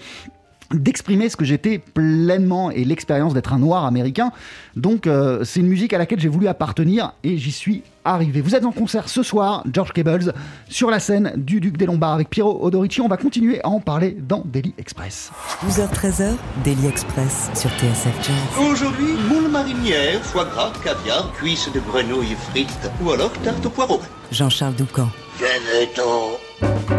d'exprimer 0.71 1.29
ce 1.29 1.35
que 1.35 1.45
j'étais 1.45 1.77
pleinement 1.79 2.71
et 2.71 2.83
l'expérience 2.83 3.33
d'être 3.33 3.53
un 3.53 3.59
noir 3.59 3.85
américain. 3.85 4.31
Donc 4.75 5.07
euh, 5.07 5.43
c'est 5.43 5.59
une 5.59 5.67
musique 5.67 5.93
à 5.93 5.97
laquelle 5.97 6.19
j'ai 6.19 6.27
voulu 6.29 6.47
appartenir 6.47 7.13
et 7.23 7.37
j'y 7.37 7.51
suis 7.51 7.83
arrivé. 8.05 8.41
Vous 8.41 8.55
êtes 8.55 8.65
en 8.65 8.71
concert 8.71 9.09
ce 9.09 9.23
soir, 9.23 9.63
George 9.71 9.91
Cables, 9.91 10.33
sur 10.69 10.89
la 10.89 10.99
scène 10.99 11.33
du 11.35 11.59
Duc 11.59 11.77
des 11.77 11.85
Lombards 11.85 12.13
avec 12.13 12.29
Piero 12.29 12.65
Odorici. 12.65 13.01
On 13.01 13.07
va 13.07 13.17
continuer 13.17 13.61
à 13.63 13.69
en 13.69 13.79
parler 13.79 14.17
dans 14.19 14.43
Daily 14.45 14.73
Express. 14.77 15.31
12h-13h, 15.67 16.35
Daily 16.63 16.87
Express 16.87 17.49
sur 17.53 17.69
TSF 17.71 18.15
Jazz. 18.23 18.65
Aujourd'hui, 18.71 19.13
moule 19.29 19.49
marinière, 19.49 20.21
foie 20.21 20.45
gras, 20.45 20.71
caviar, 20.83 21.31
cuisses 21.33 21.69
de 21.73 21.79
grenouille 21.79 22.35
frites 22.49 22.89
ou 23.03 23.11
alors 23.11 23.31
tarte 23.43 23.65
au 23.65 23.69
poireau. 23.69 24.01
Jean-Charles 24.31 24.75
Doucan. 24.75 25.09
Venez-t'en. 25.39 26.96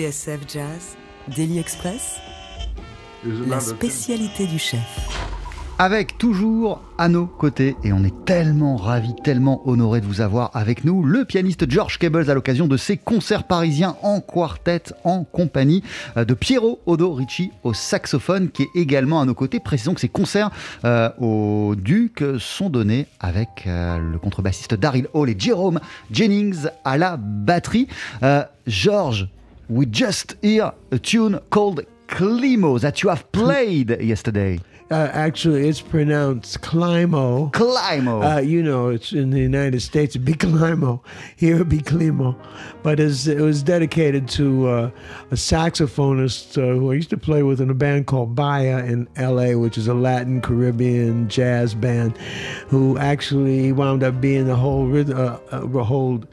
TSF 0.00 0.40
Jazz, 0.48 0.96
Daily 1.36 1.58
Express, 1.58 2.16
la 3.22 3.60
spécialité 3.60 4.46
du 4.46 4.58
chef. 4.58 4.80
Avec 5.78 6.16
toujours 6.16 6.80
à 6.96 7.08
nos 7.08 7.26
côtés, 7.26 7.76
et 7.84 7.92
on 7.92 8.02
est 8.04 8.24
tellement 8.24 8.76
ravis, 8.76 9.14
tellement 9.24 9.66
honorés 9.68 10.00
de 10.00 10.06
vous 10.06 10.22
avoir 10.22 10.50
avec 10.54 10.84
nous, 10.84 11.02
le 11.04 11.26
pianiste 11.26 11.70
George 11.70 11.98
Cables 11.98 12.30
à 12.30 12.34
l'occasion 12.34 12.66
de 12.66 12.78
ses 12.78 12.96
concerts 12.96 13.44
parisiens 13.44 13.96
en 14.02 14.22
quartet 14.22 14.84
en 15.04 15.24
compagnie 15.24 15.82
euh, 16.16 16.24
de 16.24 16.32
Piero 16.32 16.80
Odo 16.86 17.12
Ricci 17.12 17.50
au 17.62 17.74
saxophone 17.74 18.48
qui 18.50 18.62
est 18.62 18.70
également 18.76 19.20
à 19.20 19.26
nos 19.26 19.34
côtés. 19.34 19.60
Précisons 19.60 19.92
que 19.92 20.00
ces 20.00 20.08
concerts 20.08 20.50
euh, 20.86 21.10
au 21.18 21.74
Duc 21.76 22.24
sont 22.38 22.70
donnés 22.70 23.06
avec 23.20 23.64
euh, 23.66 23.98
le 23.98 24.18
contrebassiste 24.18 24.74
Daryl 24.74 25.08
Hall 25.12 25.28
et 25.28 25.36
Jerome 25.38 25.78
Jennings 26.10 26.68
à 26.86 26.96
la 26.96 27.18
batterie. 27.18 27.86
Euh, 28.22 28.44
George, 28.66 29.28
we 29.70 29.86
just 29.86 30.34
hear 30.42 30.72
a 30.90 30.98
tune 30.98 31.38
called 31.50 31.86
Climo 32.08 32.80
that 32.80 33.04
you 33.04 33.08
have 33.08 33.30
played 33.30 34.02
yesterday. 34.02 34.58
Uh, 34.90 35.08
actually, 35.12 35.68
it's 35.68 35.80
pronounced 35.80 36.60
Climo. 36.62 37.52
Climo. 37.52 38.38
Uh, 38.38 38.40
you 38.40 38.60
know, 38.60 38.88
it's 38.88 39.12
in 39.12 39.30
the 39.30 39.38
United 39.38 39.80
States, 39.80 40.16
it'd 40.16 40.24
be 40.24 40.32
Climo. 40.46 41.00
Here 41.36 41.54
it'd 41.54 41.68
be 41.68 41.78
Climo. 41.78 42.34
But 42.82 42.98
it 42.98 43.40
was 43.40 43.62
dedicated 43.62 44.28
to 44.30 44.68
uh, 44.68 44.90
a 45.30 45.34
saxophonist 45.36 46.58
uh, 46.58 46.76
who 46.76 46.90
I 46.90 46.94
used 46.94 47.10
to 47.10 47.16
play 47.16 47.44
with 47.44 47.60
in 47.60 47.70
a 47.70 47.74
band 47.74 48.08
called 48.08 48.34
Baya 48.34 48.84
in 48.84 49.06
LA, 49.16 49.56
which 49.56 49.78
is 49.78 49.86
a 49.86 49.94
Latin 49.94 50.40
Caribbean 50.40 51.28
jazz 51.28 51.76
band, 51.76 52.18
who 52.66 52.98
actually 52.98 53.70
wound 53.70 54.02
up 54.02 54.20
being 54.20 54.46
the 54.46 54.56
whole, 54.56 54.92
uh, 54.92 55.38
uh, 55.52 55.84
whole 55.84 56.24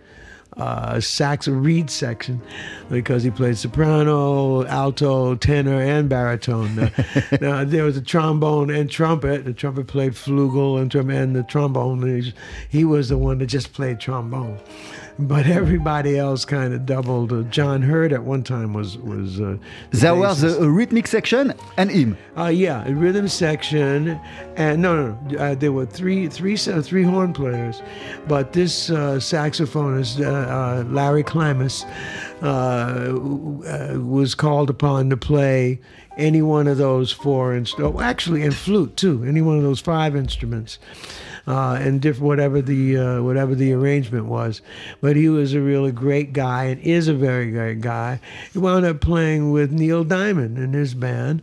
uh, 0.57 0.99
sax 0.99 1.47
reed 1.47 1.89
section 1.89 2.41
because 2.89 3.23
he 3.23 3.31
played 3.31 3.57
soprano, 3.57 4.65
alto, 4.65 5.35
tenor, 5.35 5.81
and 5.81 6.09
baritone. 6.09 6.91
Now, 7.39 7.63
there 7.65 7.83
was 7.83 7.97
a 7.97 8.01
trombone 8.01 8.69
and 8.69 8.89
trumpet. 8.89 9.45
The 9.45 9.53
trumpet 9.53 9.87
played 9.87 10.13
flugel 10.13 10.81
and, 10.81 10.93
and 11.11 11.35
the 11.35 11.43
trombone. 11.43 12.33
He 12.69 12.85
was 12.85 13.09
the 13.09 13.17
one 13.17 13.37
that 13.39 13.47
just 13.47 13.73
played 13.73 13.99
trombone. 13.99 14.59
But 15.19 15.47
everybody 15.47 16.17
else 16.17 16.45
kind 16.45 16.73
of 16.75 16.85
doubled. 16.85 17.33
Uh, 17.33 17.41
John 17.43 17.81
Hurd 17.81 18.13
at 18.13 18.23
one 18.23 18.43
time 18.43 18.73
was 18.73 18.97
was. 18.99 19.41
Uh, 19.41 19.57
the 19.89 19.97
There 19.97 20.15
was 20.15 20.43
a, 20.43 20.63
a 20.63 20.69
rhythmic 20.69 21.07
section 21.07 21.53
and 21.75 21.89
him. 21.89 22.17
Uh, 22.37 22.47
yeah, 22.47 22.87
a 22.87 22.93
rhythm 22.93 23.27
section, 23.27 24.19
and 24.55 24.81
no, 24.81 24.95
no, 24.95 25.19
no. 25.29 25.37
Uh, 25.39 25.55
there 25.55 25.71
were 25.71 25.87
three, 25.87 26.27
three, 26.27 26.55
uh, 26.67 26.81
three 26.83 27.01
horn 27.03 27.33
players, 27.33 27.81
but 28.27 28.53
this 28.53 28.91
uh, 28.91 29.15
saxophonist, 29.17 30.23
uh, 30.23 30.29
uh, 30.29 30.83
Larry 30.83 31.23
Klimas, 31.23 31.83
uh, 32.43 32.45
uh, 32.45 33.99
was 33.99 34.35
called 34.35 34.69
upon 34.69 35.09
to 35.09 35.17
play 35.17 35.79
any 36.17 36.43
one 36.43 36.67
of 36.67 36.77
those 36.77 37.11
four 37.11 37.55
instruments. 37.55 37.97
Oh, 37.97 38.01
actually, 38.01 38.43
and 38.43 38.55
flute 38.55 38.95
too. 38.95 39.23
Any 39.23 39.41
one 39.41 39.57
of 39.57 39.63
those 39.63 39.79
five 39.79 40.15
instruments. 40.15 40.77
Uh, 41.47 41.79
and 41.79 42.01
diff- 42.01 42.19
whatever 42.19 42.61
the 42.61 42.97
uh, 42.97 43.21
whatever 43.21 43.55
the 43.55 43.71
arrangement 43.71 44.25
was, 44.25 44.61
but 44.99 45.15
he 45.15 45.29
was 45.29 45.53
a 45.53 45.61
really 45.61 45.93
great 45.93 46.33
guy 46.33 46.65
and 46.65 46.81
is 46.81 47.07
a 47.07 47.13
very 47.13 47.51
great 47.51 47.79
guy. 47.79 48.19
He 48.51 48.59
wound 48.59 48.85
up 48.85 48.99
playing 48.99 49.51
with 49.51 49.71
Neil 49.71 50.03
Diamond 50.03 50.57
in 50.57 50.73
his 50.73 50.93
band, 50.93 51.41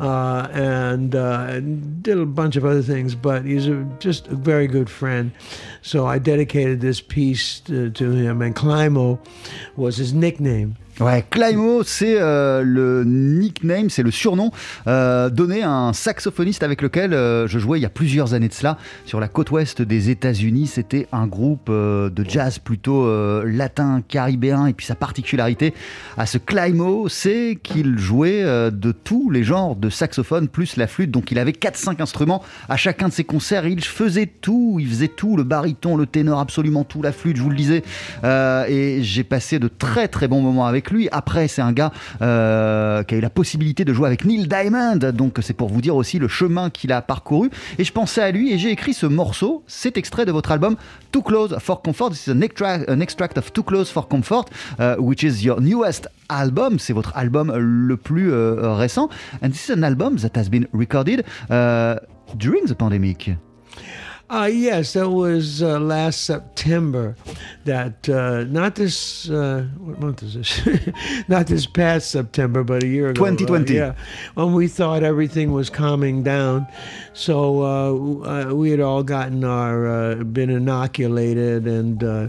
uh, 0.00 0.46
and, 0.52 1.16
uh, 1.16 1.46
and 1.48 2.00
did 2.00 2.16
a 2.16 2.26
bunch 2.26 2.54
of 2.54 2.64
other 2.64 2.82
things. 2.82 3.16
But 3.16 3.44
he's 3.44 3.66
a, 3.66 3.82
just 3.98 4.28
a 4.28 4.36
very 4.36 4.68
good 4.68 4.88
friend. 4.88 5.32
So 5.82 6.06
I 6.06 6.18
dedicated 6.20 6.80
this 6.80 7.00
piece 7.00 7.58
to, 7.60 7.90
to 7.90 8.10
him, 8.12 8.42
and 8.42 8.54
Climo 8.54 9.18
was 9.74 9.96
his 9.96 10.12
nickname. 10.12 10.76
Ouais, 11.00 11.24
Climo, 11.30 11.82
c'est 11.82 12.20
euh, 12.20 12.62
le 12.62 13.04
nickname, 13.04 13.88
c'est 13.88 14.02
le 14.02 14.10
surnom 14.10 14.50
euh, 14.86 15.30
donné 15.30 15.62
à 15.62 15.70
un 15.70 15.94
saxophoniste 15.94 16.62
avec 16.62 16.82
lequel 16.82 17.14
euh, 17.14 17.46
je 17.46 17.58
jouais 17.58 17.78
il 17.78 17.82
y 17.82 17.86
a 17.86 17.90
plusieurs 17.90 18.34
années 18.34 18.48
de 18.48 18.52
cela 18.52 18.76
sur 19.06 19.18
la 19.18 19.26
côte 19.26 19.50
ouest 19.50 19.80
des 19.80 20.10
États-Unis. 20.10 20.66
C'était 20.66 21.08
un 21.10 21.26
groupe 21.26 21.70
de 21.70 22.24
jazz 22.28 22.58
plutôt 22.58 23.08
latin, 23.46 24.02
caribéen, 24.06 24.66
et 24.66 24.74
puis 24.74 24.84
sa 24.84 24.94
particularité 24.94 25.72
à 26.18 26.26
ce 26.26 26.36
Climo, 26.36 27.08
c'est 27.08 27.58
qu'il 27.62 27.98
jouait 27.98 28.42
de 28.42 28.92
tous 28.92 29.30
les 29.30 29.42
genres 29.42 29.76
de 29.76 29.88
saxophone 29.88 30.48
plus 30.48 30.76
la 30.76 30.86
flûte. 30.86 31.10
Donc 31.10 31.30
il 31.30 31.38
avait 31.38 31.52
4-5 31.52 32.02
instruments 32.02 32.42
à 32.68 32.76
chacun 32.76 33.08
de 33.08 33.12
ses 33.14 33.24
concerts. 33.24 33.66
Il 33.66 33.82
faisait 33.82 34.26
tout, 34.26 34.76
il 34.78 34.88
faisait 34.88 35.08
tout, 35.08 35.38
le 35.38 35.44
baryton, 35.44 35.96
le 35.96 36.04
ténor, 36.04 36.40
absolument 36.40 36.84
tout, 36.84 37.00
la 37.00 37.12
flûte, 37.12 37.38
je 37.38 37.42
vous 37.42 37.50
le 37.50 37.56
disais. 37.56 37.82
Et 38.22 39.02
j'ai 39.02 39.24
passé 39.24 39.58
de 39.58 39.68
très 39.68 40.08
très 40.08 40.28
bons 40.28 40.42
moments 40.42 40.66
avec 40.66 40.89
lui. 40.90 41.08
Après, 41.12 41.48
c'est 41.48 41.62
un 41.62 41.72
gars 41.72 41.92
euh, 42.22 43.02
qui 43.02 43.14
a 43.14 43.18
eu 43.18 43.20
la 43.20 43.30
possibilité 43.30 43.84
de 43.84 43.92
jouer 43.92 44.06
avec 44.06 44.24
Neil 44.24 44.46
Diamond. 44.46 44.98
Donc 45.12 45.38
c'est 45.42 45.54
pour 45.54 45.68
vous 45.68 45.80
dire 45.80 45.96
aussi 45.96 46.18
le 46.18 46.28
chemin 46.28 46.70
qu'il 46.70 46.92
a 46.92 47.02
parcouru. 47.02 47.50
Et 47.78 47.84
je 47.84 47.92
pensais 47.92 48.22
à 48.22 48.30
lui 48.30 48.52
et 48.52 48.58
j'ai 48.58 48.70
écrit 48.70 48.94
ce 48.94 49.06
morceau, 49.06 49.62
cet 49.66 49.96
extrait 49.96 50.26
de 50.26 50.32
votre 50.32 50.52
album 50.52 50.76
Too 51.12 51.22
Close 51.22 51.56
for 51.58 51.82
Comfort. 51.82 52.10
Is 52.12 52.30
an 52.30 52.40
an 52.88 53.00
extract 53.00 53.38
of 53.38 53.52
Too 53.52 53.62
Close 53.62 53.90
for 53.90 54.08
Comfort, 54.08 54.46
uh, 54.78 54.96
which 54.98 55.22
is 55.22 55.44
your 55.44 55.60
newest 55.60 56.08
album. 56.28 56.78
C'est 56.78 56.92
votre 56.92 57.16
album 57.16 57.52
le 57.56 57.96
plus 57.96 58.32
euh, 58.32 58.74
récent. 58.74 59.08
And 59.42 59.50
this 59.50 59.68
is 59.68 59.72
an 59.72 59.82
album 59.82 60.16
that 60.18 60.38
has 60.38 60.48
been 60.48 60.66
recorded 60.72 61.24
uh, 61.50 61.96
during 62.36 62.66
the 62.66 62.74
pandemic. 62.74 63.30
Uh, 64.30 64.46
yes, 64.46 64.92
that 64.92 65.10
was 65.10 65.60
uh, 65.60 65.80
last 65.80 66.22
September. 66.22 67.16
That 67.64 68.08
uh, 68.08 68.44
not 68.44 68.76
this 68.76 69.28
uh, 69.28 69.66
what 69.78 69.98
month 69.98 70.22
is 70.22 70.34
this? 70.34 71.28
not 71.28 71.48
this 71.48 71.66
past 71.66 72.12
September, 72.12 72.62
but 72.62 72.84
a 72.84 72.86
year 72.86 73.10
ago. 73.10 73.18
2020. 73.18 73.80
Uh, 73.80 73.86
yeah, 73.86 73.94
when 74.34 74.52
we 74.52 74.68
thought 74.68 75.02
everything 75.02 75.50
was 75.50 75.68
calming 75.68 76.22
down, 76.22 76.68
so 77.12 77.62
uh, 77.62 78.50
uh, 78.50 78.54
we 78.54 78.70
had 78.70 78.78
all 78.78 79.02
gotten 79.02 79.42
our 79.42 79.88
uh, 79.88 80.14
been 80.24 80.50
inoculated 80.50 81.66
and. 81.66 82.04
Uh, 82.04 82.28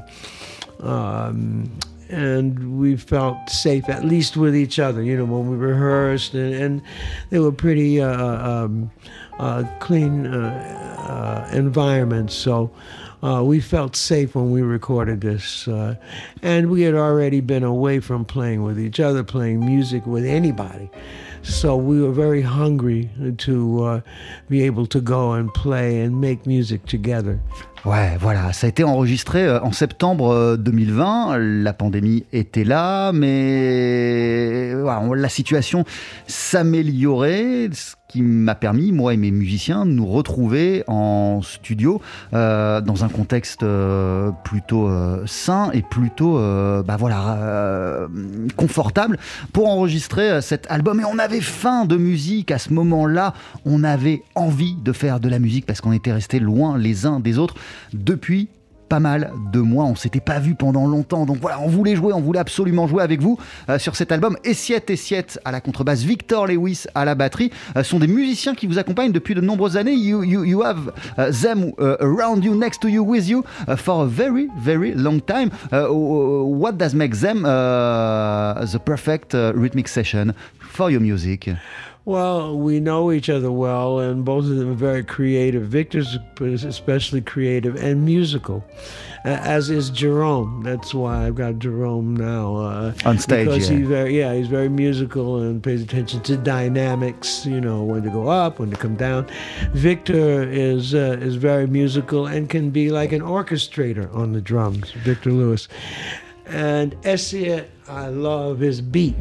um, 0.80 1.72
and 2.12 2.80
we 2.80 2.96
felt 2.96 3.50
safe, 3.50 3.90
at 3.90 4.04
least 4.04 4.38
with 4.38 4.56
each 4.56 4.80
other. 4.80 5.02
You 5.02 5.18
know, 5.18 5.26
when 5.26 5.50
we 5.50 5.58
rehearsed, 5.58 6.34
and, 6.34 6.54
and 6.54 6.82
they 7.30 7.40
were 7.40 7.52
pretty 7.52 8.02
uh, 8.02 8.08
um, 8.08 8.92
uh, 9.40 9.64
clean 9.80 10.28
uh, 10.28 11.48
uh, 11.52 11.56
environments. 11.56 12.36
So 12.36 12.72
uh, 13.24 13.44
we 13.44 13.60
felt 13.60 13.96
safe 13.96 14.36
when 14.36 14.52
we 14.52 14.62
recorded 14.62 15.22
this, 15.22 15.68
uh, 15.68 15.96
and 16.42 16.70
we 16.70 16.82
had 16.82 16.96
already 16.96 17.40
been 17.40 17.64
away 17.64 18.00
from 18.00 18.26
playing 18.26 18.64
with 18.64 18.80
each 18.80 19.00
other, 19.00 19.24
playing 19.24 19.66
music 19.66 20.06
with 20.06 20.26
anybody. 20.26 20.90
So 21.44 21.76
we 21.76 22.02
were 22.02 22.14
very 22.14 22.44
hungry 22.44 23.10
to 23.40 23.84
uh, 23.84 24.02
be 24.50 24.64
able 24.64 24.86
to 24.88 25.02
go 25.02 25.34
and 25.34 25.50
play 25.54 26.02
and 26.02 26.12
make 26.12 26.46
music 26.46 26.86
together. 26.86 27.40
Ouais, 27.84 28.16
voilà, 28.20 28.54
ça 28.54 28.68
a 28.68 28.70
été 28.70 28.84
enregistré 28.84 29.44
euh, 29.44 29.60
en 29.64 29.72
septembre 29.72 30.32
euh, 30.32 30.56
2020. 30.56 31.40
La 31.40 31.74
pandémie 31.74 32.26
était 32.32 32.64
là, 32.64 33.12
mais 33.12 34.76
voilà, 34.76 35.02
la 35.16 35.30
situation 35.30 35.84
s'améliorait, 36.28 37.70
qui 38.12 38.22
m'a 38.22 38.56
permis, 38.56 38.92
moi 38.92 39.14
et 39.14 39.18
mes 39.18 39.32
musiciens, 39.32 39.86
de 39.86 39.92
nous 39.92 40.06
retrouver 40.06 40.84
en 40.88 41.42
studio 41.42 42.02
euh, 42.34 42.82
dans 42.82 43.06
un 43.06 43.10
contexte 43.10 43.64
euh, 43.64 44.32
plutôt 44.44 44.90
euh, 44.90 45.24
sain 45.28 45.72
et 45.72 45.82
plutôt, 45.82 46.34
bah 46.84 46.98
voilà, 46.98 48.08
confortable 48.58 49.18
pour 49.54 49.70
enregistrer 49.70 50.42
cet 50.42 50.70
album. 50.70 51.00
Et 51.00 51.06
on 51.06 51.20
avait 51.20 51.42
faim 51.42 51.86
de 51.86 51.96
musique 51.96 52.52
à 52.52 52.58
ce 52.58 52.74
moment-là. 52.74 53.34
On 53.66 53.84
avait 53.84 54.24
envie 54.36 54.76
de 54.76 54.92
faire 54.92 55.20
de 55.20 55.30
la 55.30 55.40
musique 55.40 55.66
parce 55.66 55.82
qu'on 55.82 55.94
était 55.94 56.14
restés 56.14 56.40
loin 56.40 56.78
les 56.78 57.06
uns 57.06 57.20
des 57.20 57.38
autres 57.38 57.56
depuis 57.94 58.50
pas 58.92 59.00
mal 59.00 59.32
de 59.54 59.62
mois. 59.62 59.86
On 59.86 59.96
s'était 59.96 60.20
pas 60.20 60.40
vu 60.40 60.54
pendant 60.54 60.86
longtemps. 60.86 61.26
Donc 61.26 61.38
voilà, 61.38 61.62
on 61.62 61.70
voulait 61.70 61.96
jouer, 61.96 62.12
on 62.12 62.20
voulait 62.20 62.42
absolument 62.42 62.88
jouer 62.88 63.02
avec 63.02 63.22
vous 63.22 63.40
euh, 63.70 63.80
sur 63.80 63.96
cet 63.96 64.12
album. 64.12 64.36
Essiette 64.44 64.90
Essiette 64.90 65.40
à 65.46 65.54
la 65.54 65.62
contrebasse, 65.62 66.04
Victor 66.04 66.48
Lewis 66.48 66.84
à 66.94 67.06
la 67.06 67.16
batterie. 67.16 67.52
Euh, 67.78 67.84
sont 67.84 68.00
des 68.00 68.08
musiciens 68.08 68.54
qui 68.54 68.68
vous 68.68 68.80
accompagnent 68.80 69.14
depuis 69.14 69.34
de 69.34 69.40
nombreuses 69.40 69.78
années. 69.78 69.94
You, 69.94 70.24
you, 70.24 70.44
you 70.44 70.62
have 70.62 70.92
uh, 71.18 71.32
them 71.32 71.72
around 71.80 72.44
you, 72.44 72.54
next 72.54 72.82
to 72.82 72.90
you, 72.90 73.02
with 73.02 73.30
you 73.30 73.46
for 73.78 74.04
a 74.04 74.08
very, 74.08 74.50
very 74.62 74.94
long 74.94 75.22
time. 75.22 75.52
Uh, 75.72 75.88
what 75.90 76.74
does 76.74 76.94
make 76.94 77.16
them 77.16 77.44
the 77.44 78.80
perfect 78.84 79.34
rhythmic 79.34 79.88
session 79.88 80.34
for 80.60 80.92
your 80.92 81.00
music? 81.00 81.50
Well, 82.04 82.58
we 82.58 82.80
know 82.80 83.12
each 83.12 83.30
other 83.30 83.52
well, 83.52 84.00
and 84.00 84.26
both 84.26 84.46
of 84.46 84.56
them 84.56 84.72
are 84.72 84.74
very 84.74 85.04
creative. 85.04 85.68
Victor's 85.68 86.18
especially 86.40 87.22
creative 87.22 87.76
and 87.76 88.04
musical, 88.04 88.66
as 89.24 89.70
is 89.70 89.92
Jerome. 89.92 90.64
That's 90.64 90.96
why 90.96 91.28
I've 91.28 91.36
got 91.36 91.60
Jerome 91.60 92.16
now 92.16 92.56
uh, 92.56 92.94
On 93.06 93.20
stage, 93.20 93.46
Because 93.46 93.70
yeah. 93.70 93.78
he's 93.78 93.88
very, 93.88 94.18
yeah, 94.18 94.34
he's 94.34 94.48
very 94.48 94.68
musical 94.68 95.42
and 95.44 95.62
pays 95.62 95.84
attention 95.84 96.22
to 96.22 96.38
dynamics. 96.38 97.46
You 97.46 97.62
know, 97.62 97.84
when 97.84 98.02
to 98.02 98.10
go 98.10 98.28
up, 98.28 98.58
when 98.58 98.72
to 98.72 98.78
come 98.78 98.96
down. 98.96 99.28
Victor 99.74 100.42
is 100.42 100.96
uh, 100.96 101.20
is 101.22 101.36
very 101.36 101.68
musical 101.68 102.26
and 102.26 102.50
can 102.50 102.72
be 102.72 102.90
like 102.90 103.12
an 103.12 103.22
orchestrator 103.22 104.12
on 104.16 104.34
the 104.34 104.42
drums. 104.42 104.90
Victor 105.04 105.32
Lewis. 105.32 105.68
And 106.48 106.98
Elliott, 107.06 107.70
I 107.88 108.08
love 108.08 108.60
his 108.60 108.82
beat. 108.82 109.16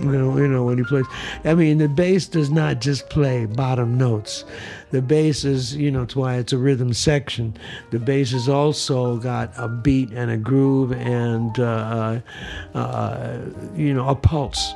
You 0.00 0.10
know, 0.10 0.36
you 0.36 0.48
know 0.48 0.64
when 0.64 0.78
he 0.78 0.84
plays. 0.84 1.06
I 1.44 1.54
mean, 1.54 1.78
the 1.78 1.88
bass 1.88 2.26
does 2.26 2.50
not 2.50 2.80
just 2.80 3.08
play 3.10 3.46
bottom 3.46 3.96
notes. 3.96 4.44
The 4.90 5.00
bass 5.02 5.44
is, 5.44 5.76
you 5.76 5.90
know, 5.90 6.02
it's 6.02 6.16
why 6.16 6.36
it's 6.36 6.52
a 6.52 6.58
rhythm 6.58 6.92
section. 6.92 7.56
The 7.90 7.98
bass 7.98 8.32
has 8.32 8.48
also 8.48 9.16
got 9.18 9.52
a 9.56 9.68
beat 9.68 10.10
and 10.10 10.30
a 10.30 10.36
groove 10.36 10.92
and, 10.92 11.58
uh, 11.58 12.20
uh, 12.74 13.38
you 13.74 13.94
know, 13.94 14.08
a 14.08 14.14
pulse. 14.14 14.74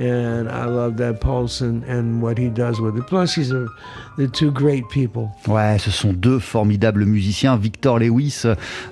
And 0.00 0.48
I 0.48 0.64
love 0.64 0.96
that 0.96 1.20
pulse 1.20 1.60
and, 1.60 1.82
and 1.86 2.22
what 2.22 2.38
he 2.38 2.48
does 2.48 2.80
with 2.80 2.96
it. 2.96 3.04
Plus, 3.06 3.34
he's 3.36 3.52
a, 3.52 3.66
the 4.16 4.30
two 4.32 4.50
great 4.50 4.88
people. 4.88 5.28
Ouais, 5.46 5.78
ce 5.78 5.90
sont 5.90 6.14
deux 6.14 6.38
formidables 6.38 7.04
musiciens. 7.04 7.56
Victor 7.56 7.98
Lewis, 7.98 8.44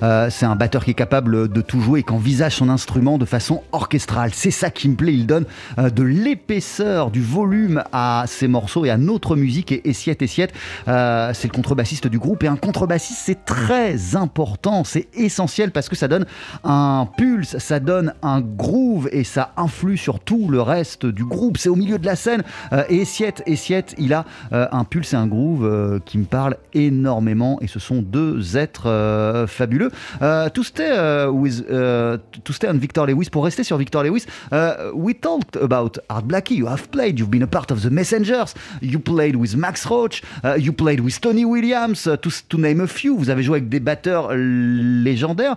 euh, 0.02 0.28
c'est 0.30 0.44
un 0.44 0.54
batteur 0.54 0.84
qui 0.84 0.90
est 0.90 0.94
capable 0.94 1.48
de 1.48 1.60
tout 1.62 1.80
jouer 1.80 2.00
et 2.00 2.02
qui 2.02 2.12
envisage 2.12 2.56
son 2.56 2.68
instrument 2.68 3.16
de 3.16 3.24
façon 3.24 3.62
orchestrale. 3.72 4.32
C'est 4.34 4.50
ça 4.50 4.68
qui 4.68 4.90
me 4.90 4.96
plaît. 4.96 5.14
Il 5.14 5.26
donne 5.26 5.46
euh, 5.78 5.88
de 5.88 6.02
l'épaisseur, 6.02 7.10
du 7.10 7.22
volume 7.22 7.82
à 7.90 8.24
ses 8.26 8.46
morceaux 8.46 8.84
et 8.84 8.90
à 8.90 8.98
notre 8.98 9.34
musique. 9.34 9.72
Et 9.72 9.88
Essiette 9.88 10.20
Essiette, 10.20 10.52
euh, 10.88 11.30
c'est 11.32 11.48
le 11.48 11.54
contrebassiste 11.54 12.06
du 12.06 12.18
groupe. 12.18 12.44
Et 12.44 12.48
un 12.48 12.56
contrebassiste, 12.56 13.22
c'est 13.24 13.46
très 13.46 14.14
important, 14.14 14.84
c'est 14.84 15.08
essentiel 15.14 15.70
parce 15.70 15.88
que 15.88 15.96
ça 15.96 16.06
donne 16.06 16.26
un 16.64 17.08
pulse, 17.16 17.56
ça 17.56 17.80
donne 17.80 18.12
un 18.22 18.42
groove 18.42 19.08
et 19.10 19.24
ça 19.24 19.52
influe 19.56 19.96
sur 19.96 20.20
tout 20.20 20.48
le 20.50 20.60
reste 20.60 20.97
du 21.06 21.24
groupe. 21.24 21.58
C'est 21.58 21.68
au 21.68 21.76
milieu 21.76 21.98
de 21.98 22.06
la 22.06 22.16
scène. 22.16 22.42
Euh, 22.72 22.84
et 22.88 23.02
Essiette, 23.02 23.42
Essiette, 23.46 23.94
il 23.98 24.12
a 24.12 24.24
euh, 24.52 24.66
un 24.72 24.84
pulse 24.84 25.12
et 25.12 25.16
un 25.16 25.26
groove 25.26 25.64
euh, 25.64 25.98
qui 26.04 26.18
me 26.18 26.24
parlent 26.24 26.56
énormément. 26.74 27.58
Et 27.60 27.66
ce 27.66 27.78
sont 27.78 28.02
deux 28.02 28.56
êtres 28.56 29.46
fabuleux. 29.48 29.90
To 30.20 30.62
stay 30.62 31.26
with, 31.28 31.66
to 31.66 32.52
Victor 32.74 33.06
Lewis, 33.06 33.28
pour 33.30 33.44
rester 33.44 33.64
sur 33.64 33.76
Victor 33.76 34.02
Lewis, 34.02 34.26
we 34.94 35.14
talked 35.18 35.56
about 35.56 35.98
Art 36.08 36.24
Blakey. 36.24 36.56
You 36.56 36.66
have 36.66 36.88
played, 36.90 37.18
you've 37.18 37.30
been 37.30 37.42
a 37.42 37.46
part 37.46 37.70
of 37.70 37.82
the 37.82 37.90
Messengers. 37.90 38.54
You 38.82 38.98
played 38.98 39.36
with 39.36 39.56
Max 39.56 39.86
Roach. 39.86 40.22
Uh, 40.44 40.56
you 40.58 40.72
played 40.72 41.00
with 41.00 41.20
Tony 41.20 41.44
Williams, 41.44 42.06
uh, 42.06 42.16
to, 42.16 42.58
name 42.58 42.80
a 42.80 42.86
few. 42.86 43.16
Vous 43.16 43.30
avez 43.30 43.42
joué 43.42 43.58
avec 43.58 43.68
des 43.68 43.80
batteurs 43.80 44.34
légendaires. 44.34 45.56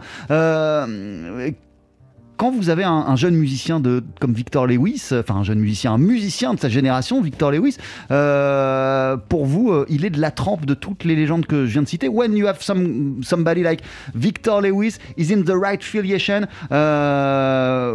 Quand 2.41 2.49
vous 2.49 2.69
avez 2.69 2.83
un, 2.83 3.05
un, 3.07 3.15
jeune 3.15 3.35
musicien 3.35 3.79
de, 3.79 4.03
comme 4.19 4.33
Victor 4.33 4.65
Lewis, 4.65 5.09
enfin 5.13 5.35
un 5.35 5.43
jeune 5.43 5.59
musicien, 5.59 5.93
un 5.93 5.99
musicien 5.99 6.55
de 6.55 6.59
sa 6.59 6.69
génération, 6.69 7.21
Victor 7.21 7.51
Lewis, 7.51 7.77
euh, 8.09 9.15
pour 9.15 9.45
vous, 9.45 9.71
euh, 9.71 9.85
il 9.89 10.05
est 10.05 10.09
de 10.09 10.19
la 10.19 10.31
trempe 10.31 10.65
de 10.65 10.73
toutes 10.73 11.03
les 11.03 11.15
légendes 11.15 11.45
que 11.45 11.67
je 11.67 11.73
viens 11.73 11.83
de 11.83 11.87
citer. 11.87 12.09
When 12.09 12.35
you 12.35 12.47
have 12.47 12.59
some, 12.63 13.21
somebody 13.21 13.61
like 13.61 13.83
Victor 14.15 14.59
Lewis, 14.59 14.97
is 15.17 15.31
in 15.31 15.43
the 15.43 15.53
right 15.53 15.79
affiliation 15.83 16.47
uh, 16.71 17.93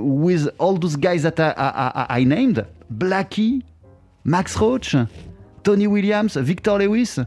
with 0.00 0.52
all 0.60 0.78
those 0.78 0.96
guys 0.96 1.22
that 1.22 1.40
I 1.40 2.24
named, 2.24 2.64
Blackie, 2.96 3.64
Max 4.22 4.56
Roach, 4.56 4.94
Tony 5.64 5.88
Williams, 5.88 6.36
Victor 6.36 6.78
Lewis. 6.78 7.18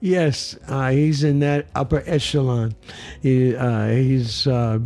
Yes, 0.00 0.56
uh, 0.68 0.90
he's 0.90 1.24
in 1.24 1.40
that 1.40 1.66
upper 1.74 2.04
echelon. 2.06 2.76
He, 3.20 3.56
uh, 3.56 3.88
he's, 3.88 4.46
uh, 4.46 4.78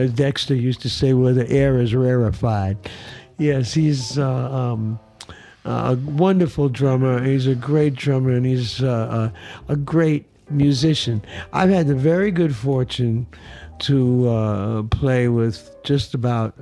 as 0.00 0.12
Dexter 0.12 0.54
used 0.54 0.80
to 0.82 0.90
say, 0.90 1.12
where 1.12 1.32
the 1.32 1.48
air 1.50 1.78
is 1.78 1.94
rarefied. 1.94 2.76
Yes, 3.38 3.72
he's 3.74 4.18
uh, 4.18 4.50
um, 4.52 4.98
a 5.64 5.96
wonderful 5.96 6.68
drummer. 6.68 7.22
He's 7.22 7.46
a 7.46 7.54
great 7.54 7.94
drummer, 7.94 8.30
and 8.32 8.44
he's 8.44 8.82
uh, 8.82 9.30
a, 9.68 9.72
a, 9.72 9.76
great 9.76 10.26
musician. 10.50 11.22
I've 11.52 11.70
had 11.70 11.86
the 11.86 11.94
very 11.94 12.30
good 12.30 12.54
fortune 12.54 13.26
to 13.80 14.28
uh, 14.28 14.82
play 14.84 15.28
with 15.28 15.74
just 15.84 16.14
about 16.14 16.54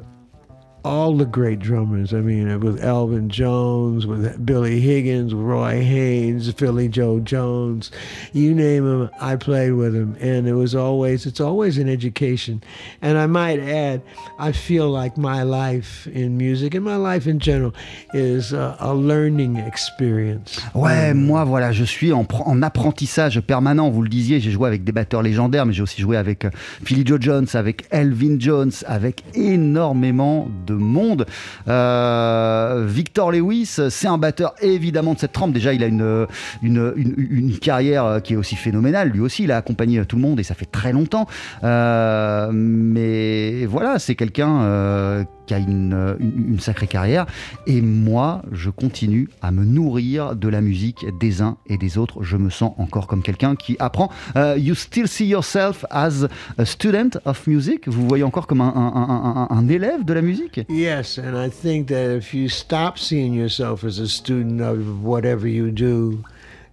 all 0.88 1.12
the 1.12 1.26
great 1.26 1.58
drummers. 1.58 2.14
I 2.14 2.20
mean, 2.20 2.60
with 2.60 2.82
Elvin 2.82 3.28
Jones, 3.28 4.06
with 4.06 4.44
Billy 4.46 4.80
Higgins, 4.80 5.34
Roy 5.34 5.82
Haynes, 5.82 6.50
Philly 6.54 6.88
Joe 6.88 7.20
Jones, 7.20 7.90
you 8.32 8.54
name 8.54 8.84
them, 8.86 9.10
I 9.20 9.36
played 9.36 9.72
with 9.72 9.92
them, 9.92 10.16
and 10.18 10.48
it 10.48 10.54
was 10.54 10.74
always 10.74 11.26
it's 11.26 11.40
always 11.40 11.76
an 11.76 11.90
education. 11.90 12.62
And 13.02 13.18
I 13.18 13.26
might 13.26 13.60
add, 13.60 14.00
I 14.38 14.52
feel 14.52 14.88
like 14.88 15.18
my 15.18 15.42
life 15.42 16.06
in 16.06 16.38
music 16.38 16.74
and 16.74 16.84
my 16.84 16.96
life 16.96 17.26
in 17.26 17.38
general 17.38 17.74
is 18.14 18.54
a, 18.54 18.74
a 18.80 18.94
learning 18.94 19.58
experience. 19.58 20.58
Ouais, 20.74 21.12
moi 21.12 21.44
voilà, 21.44 21.70
je 21.70 21.84
suis 21.84 22.14
en, 22.14 22.26
en, 22.46 22.62
apprentissage 22.62 23.40
permanent. 23.42 23.90
Vous 23.90 24.00
le 24.00 24.08
disiez, 24.08 24.40
j'ai 24.40 24.50
joué 24.50 24.66
avec 24.66 24.84
des 24.84 24.92
batteurs 24.92 25.22
légendaires, 25.22 25.66
mais 25.66 25.74
j'ai 25.74 25.82
aussi 25.82 26.00
joué 26.00 26.16
avec 26.16 26.46
Philly 26.82 27.02
Joe 27.04 27.20
Jones, 27.20 27.46
avec 27.52 27.84
Elvin 27.90 28.36
Jones, 28.38 28.72
avec 28.86 29.22
énormément 29.34 30.48
de 30.66 30.77
monde. 30.84 31.26
Euh, 31.68 32.84
Victor 32.88 33.32
Lewis, 33.32 33.78
c'est 33.90 34.08
un 34.08 34.18
batteur 34.18 34.54
évidemment 34.60 35.14
de 35.14 35.18
cette 35.18 35.32
trempe. 35.32 35.52
Déjà, 35.52 35.72
il 35.72 35.82
a 35.82 35.86
une, 35.86 36.26
une, 36.62 36.92
une, 36.96 37.58
carrière 37.58 38.20
qui 38.22 38.34
est 38.34 38.36
aussi 38.36 38.56
phénoménale. 38.56 39.10
Lui 39.10 39.20
aussi, 39.20 39.44
il 39.44 39.52
a 39.52 39.56
accompagné 39.56 40.04
tout 40.04 40.16
le 40.16 40.22
monde 40.22 40.40
et 40.40 40.42
ça 40.42 40.54
fait 40.54 40.66
très 40.66 40.92
longtemps. 40.92 41.26
Euh, 41.64 42.50
mais 42.52 43.66
voilà, 43.66 43.98
c'est 43.98 44.14
quelqu'un 44.14 44.62
euh, 44.62 45.24
qui 45.46 45.54
a 45.54 45.58
une, 45.58 46.16
une, 46.20 46.60
sacrée 46.60 46.86
carrière. 46.86 47.26
Et 47.66 47.80
moi, 47.80 48.42
je 48.52 48.70
continue 48.70 49.28
à 49.42 49.50
me 49.50 49.64
nourrir 49.64 50.36
de 50.36 50.48
la 50.48 50.60
musique 50.60 51.06
des 51.20 51.42
uns 51.42 51.56
et 51.66 51.78
des 51.78 51.98
autres. 51.98 52.22
Je 52.22 52.36
me 52.36 52.50
sens 52.50 52.72
encore 52.78 53.06
comme 53.06 53.22
quelqu'un 53.22 53.56
qui 53.56 53.76
apprend. 53.78 54.10
You 54.36 54.74
still 54.74 55.08
see 55.08 55.26
yourself 55.26 55.84
as 55.90 56.26
a 56.58 56.64
student 56.64 57.18
of 57.24 57.46
music 57.46 57.88
Vous 57.88 58.06
voyez 58.06 58.24
encore 58.24 58.46
comme 58.46 58.60
un, 58.60 59.48
un, 59.50 59.68
élève 59.68 60.04
de 60.04 60.12
la 60.12 60.22
musique? 60.22 60.60
Yes, 60.68 61.16
and 61.16 61.36
I 61.36 61.48
think 61.48 61.88
that 61.88 62.10
if 62.10 62.34
you 62.34 62.48
stop 62.48 62.98
seeing 62.98 63.32
yourself 63.32 63.84
as 63.84 63.98
a 63.98 64.06
student 64.08 64.60
of 64.60 65.02
whatever 65.02 65.48
you 65.48 65.70
do, 65.70 66.24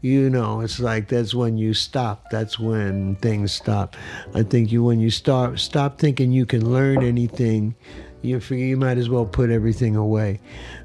you 0.01 0.29
know 0.29 0.59
it's 0.59 0.79
like 0.79 1.07
that's 1.07 1.33
when 1.33 1.57
you 1.57 1.73
stop 1.73 2.29
that's 2.29 2.59
when 2.59 3.15
things 3.15 3.51
stop 3.51 3.95
i 4.35 4.43
think 4.43 4.71
you 4.71 4.83
when 4.83 4.99
you 4.99 5.09
start 5.09 5.59
stop 5.59 5.97
thinking 5.97 6.31
you 6.31 6.45
can 6.45 6.71
learn 6.71 7.01
anything 7.01 7.73
you 8.25 8.39
figure 8.39 8.65
you 8.65 8.77
might 8.77 8.97
as 8.97 9.09
well 9.09 9.25
put 9.25 9.49
everything 9.49 9.95
away. 9.95 10.39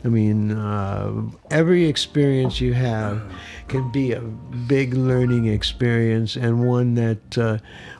I 0.04 0.08
mean, 0.08 0.52
uh, 0.52 1.22
every 1.50 1.86
experience 1.86 2.60
you 2.60 2.74
have 2.74 3.22
can 3.68 3.90
be 3.90 4.12
a 4.12 4.20
big 4.20 4.94
learning 4.94 5.46
experience 5.46 6.36
and 6.36 6.66
one 6.66 6.94
that 6.94 7.38
uh, 7.38 7.58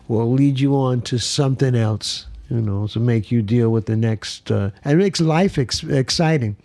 will 0.09 0.31
lead 0.31 0.61
you 0.61 0.77
on 0.77 1.01
to 1.03 1.19
something 1.19 1.75
else. 1.75 2.27
You 2.51 2.61
know, 2.61 2.89
to 2.89 2.99
make 2.99 3.31
you 3.31 3.43
deal 3.43 3.71
with 3.71 3.87
the 3.87 3.97
next, 3.97 4.51
uh, 4.51 4.71
and 4.85 4.95
it 4.95 5.03
makes 5.03 5.21
life 5.21 5.57
ex- 5.57 5.85
exciting. 5.85 6.57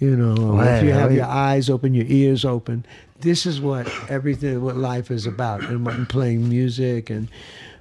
You 0.00 0.16
know, 0.16 0.60
if 0.60 0.82
you 0.82 0.90
have 0.90 1.12
your 1.12 1.26
eyes 1.26 1.70
open, 1.70 1.94
your 1.94 2.06
ears 2.08 2.44
open, 2.44 2.84
this 3.20 3.46
is 3.46 3.60
what 3.60 3.88
everything, 4.08 4.62
what 4.62 4.76
life 4.76 5.12
is 5.12 5.26
about, 5.26 5.62
and 5.62 5.86
what 5.86 6.08
playing 6.08 6.48
music 6.48 7.08
and 7.08 7.28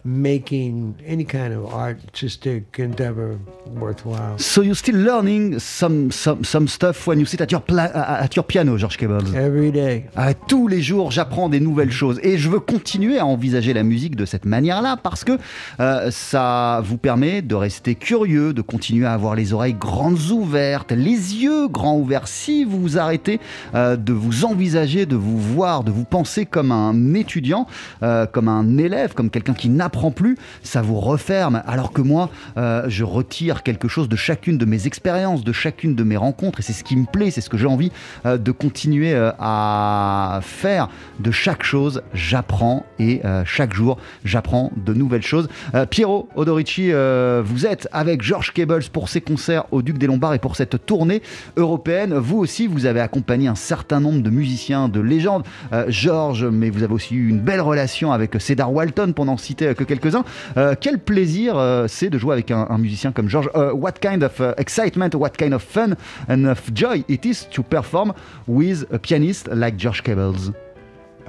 making 0.08 0.96
any 1.06 1.26
kind 1.26 1.54
of 1.54 1.74
artistic 1.74 2.80
endeavor 2.80 3.38
worthwhile. 3.76 4.40
So 4.40 4.62
you're 4.62 4.76
still 4.76 4.96
learning 4.96 5.60
some 5.60 6.12
some 6.12 6.46
some 6.46 6.68
stuff 6.68 7.06
when 7.08 7.20
you 7.20 7.26
sit 7.26 7.42
at 7.42 7.52
your 7.52 7.60
pla- 7.60 7.92
at 7.94 8.36
your 8.36 8.46
piano, 8.46 8.78
George 8.78 8.98
Cables. 8.98 9.36
Every 9.36 9.72
day. 9.72 10.06
Ah, 10.16 10.34
tous 10.34 10.70
les 10.70 10.82
jours, 10.82 11.12
j'apprends 11.12 11.50
des 11.50 11.60
nouvelles 11.60 11.92
choses 11.92 12.20
et 12.24 12.38
je 12.38 12.50
veux 12.50 12.62
continuer 12.62 13.20
à 13.20 13.26
envisager 13.26 13.74
la 13.74 13.84
musique 13.84 14.16
de 14.16 14.26
cette 14.26 14.46
manière-là 14.46 14.96
parce 14.96 15.26
que 15.26 15.38
euh, 15.82 16.10
ça 16.10 16.82
vous 16.86 16.98
permet 16.98 17.42
de 17.42 17.56
rester 17.56 17.96
curieux, 17.96 18.54
de 18.54 18.62
continuer 18.62 19.06
à 19.06 19.12
avoir 19.12 19.36
les 19.36 19.52
oreilles 19.52 19.74
grandes 19.74 20.32
ouvertes, 20.32 20.94
les 20.94 21.36
yeux 21.36 21.68
grands 21.68 21.98
ouverts. 21.98 22.30
Si 22.30 22.64
vous 22.64 22.80
vous 22.80 22.98
arrêtez 22.98 23.42
euh, 23.76 23.98
de 23.98 24.14
vous 24.14 24.46
envisager, 24.46 25.06
de 25.06 25.18
vous 25.18 25.38
voir, 25.38 25.84
de 25.84 25.92
vous 25.92 26.06
penser 26.06 26.46
comme 26.46 26.72
un 26.72 27.14
étudiant, 27.14 27.68
euh, 28.04 28.26
comme 28.26 28.48
un 28.48 28.78
élève, 28.78 29.14
comme 29.14 29.30
quelqu'un 29.30 29.54
qui 29.54 29.68
n'apprend 29.68 29.97
plus, 30.12 30.38
ça 30.64 30.82
vous 30.82 31.00
referme. 31.00 31.62
Alors 31.66 31.92
que 31.92 32.02
moi, 32.02 32.30
euh, 32.58 32.86
je 32.88 33.04
retire 33.04 33.64
quelque 33.64 33.88
chose 33.88 34.10
de 34.10 34.16
chacune 34.16 34.58
de 34.58 34.66
mes 34.66 34.88
expériences, 34.88 35.44
de 35.44 35.52
chacune 35.52 35.96
de 35.96 36.04
mes 36.04 36.18
rencontres, 36.18 36.60
et 36.60 36.64
c'est 36.64 36.74
ce 36.74 36.84
qui 36.84 36.96
me 36.96 37.06
plaît, 37.06 37.32
c'est 37.32 37.42
ce 37.42 37.50
que 37.50 37.58
j'ai 37.58 37.68
envie 37.68 37.92
euh, 38.26 38.38
de 38.38 38.52
continuer 38.52 39.14
euh, 39.14 39.32
à 39.40 40.40
faire. 40.44 40.90
De 41.20 41.32
chaque 41.32 41.64
chose, 41.64 42.02
j'apprends, 42.14 42.86
et 43.00 43.22
chaque 43.46 43.74
jour, 43.74 43.98
j'apprends 44.24 44.72
de 44.76 44.94
nouvelles 44.94 45.24
choses. 45.24 45.48
Piero 45.90 46.30
Odorici, 46.36 46.92
vous 46.92 47.66
êtes 47.66 47.88
avec 47.92 48.22
George 48.22 48.54
Cables 48.54 48.84
pour 48.92 49.10
ses 49.10 49.22
concerts 49.22 49.66
au 49.72 49.82
Duc 49.82 49.98
des 49.98 50.08
Lombards 50.08 50.34
et 50.34 50.40
pour 50.40 50.56
cette 50.56 50.86
tournée 50.86 51.22
européenne. 51.56 52.14
Vous 52.14 52.38
aussi, 52.38 52.68
vous 52.68 52.86
avez 52.86 53.00
accompagné 53.00 53.48
un 53.48 53.56
certain 53.56 54.00
nombre 54.00 54.22
de 54.22 54.30
musiciens 54.30 54.90
de 54.90 55.00
légende. 55.00 55.44
George, 55.88 56.46
mais 56.46 56.70
vous 56.70 56.84
avez 56.84 56.94
aussi 56.94 57.16
eu 57.16 57.30
une 57.30 57.40
belle 57.40 57.62
relation 57.62 58.12
avec 58.12 58.40
Cedar 58.40 58.72
Walton, 58.72 59.14
pour 59.14 59.26
n'en 59.26 59.38
citer 59.38 59.74
que 59.74 59.84
quelques-uns. 59.88 60.24
Euh, 60.58 60.76
quel 60.80 61.00
plaisir 61.00 61.58
euh, 61.58 61.86
c'est 61.88 62.10
de 62.10 62.18
jouer 62.18 62.34
avec 62.34 62.52
un, 62.52 62.68
un 62.70 62.78
musicien 62.78 63.12
comme 63.12 63.30
George. 63.30 63.50
Uh, 63.56 63.72
what 63.74 63.94
kind 64.02 64.22
of 64.24 64.40
uh, 64.40 64.54
excitement, 64.58 65.10
what 65.16 65.32
kind 65.32 65.54
of 65.54 65.64
fun 65.64 65.96
and 66.30 66.46
of 66.46 66.62
joy 66.74 67.04
it 67.08 67.26
is 67.26 67.48
to 67.52 67.64
perform 67.64 68.14
with 68.48 68.86
a 68.94 69.00
pianist 69.00 69.50
like 69.52 69.78
George 69.78 70.04
Cables. 70.04 70.52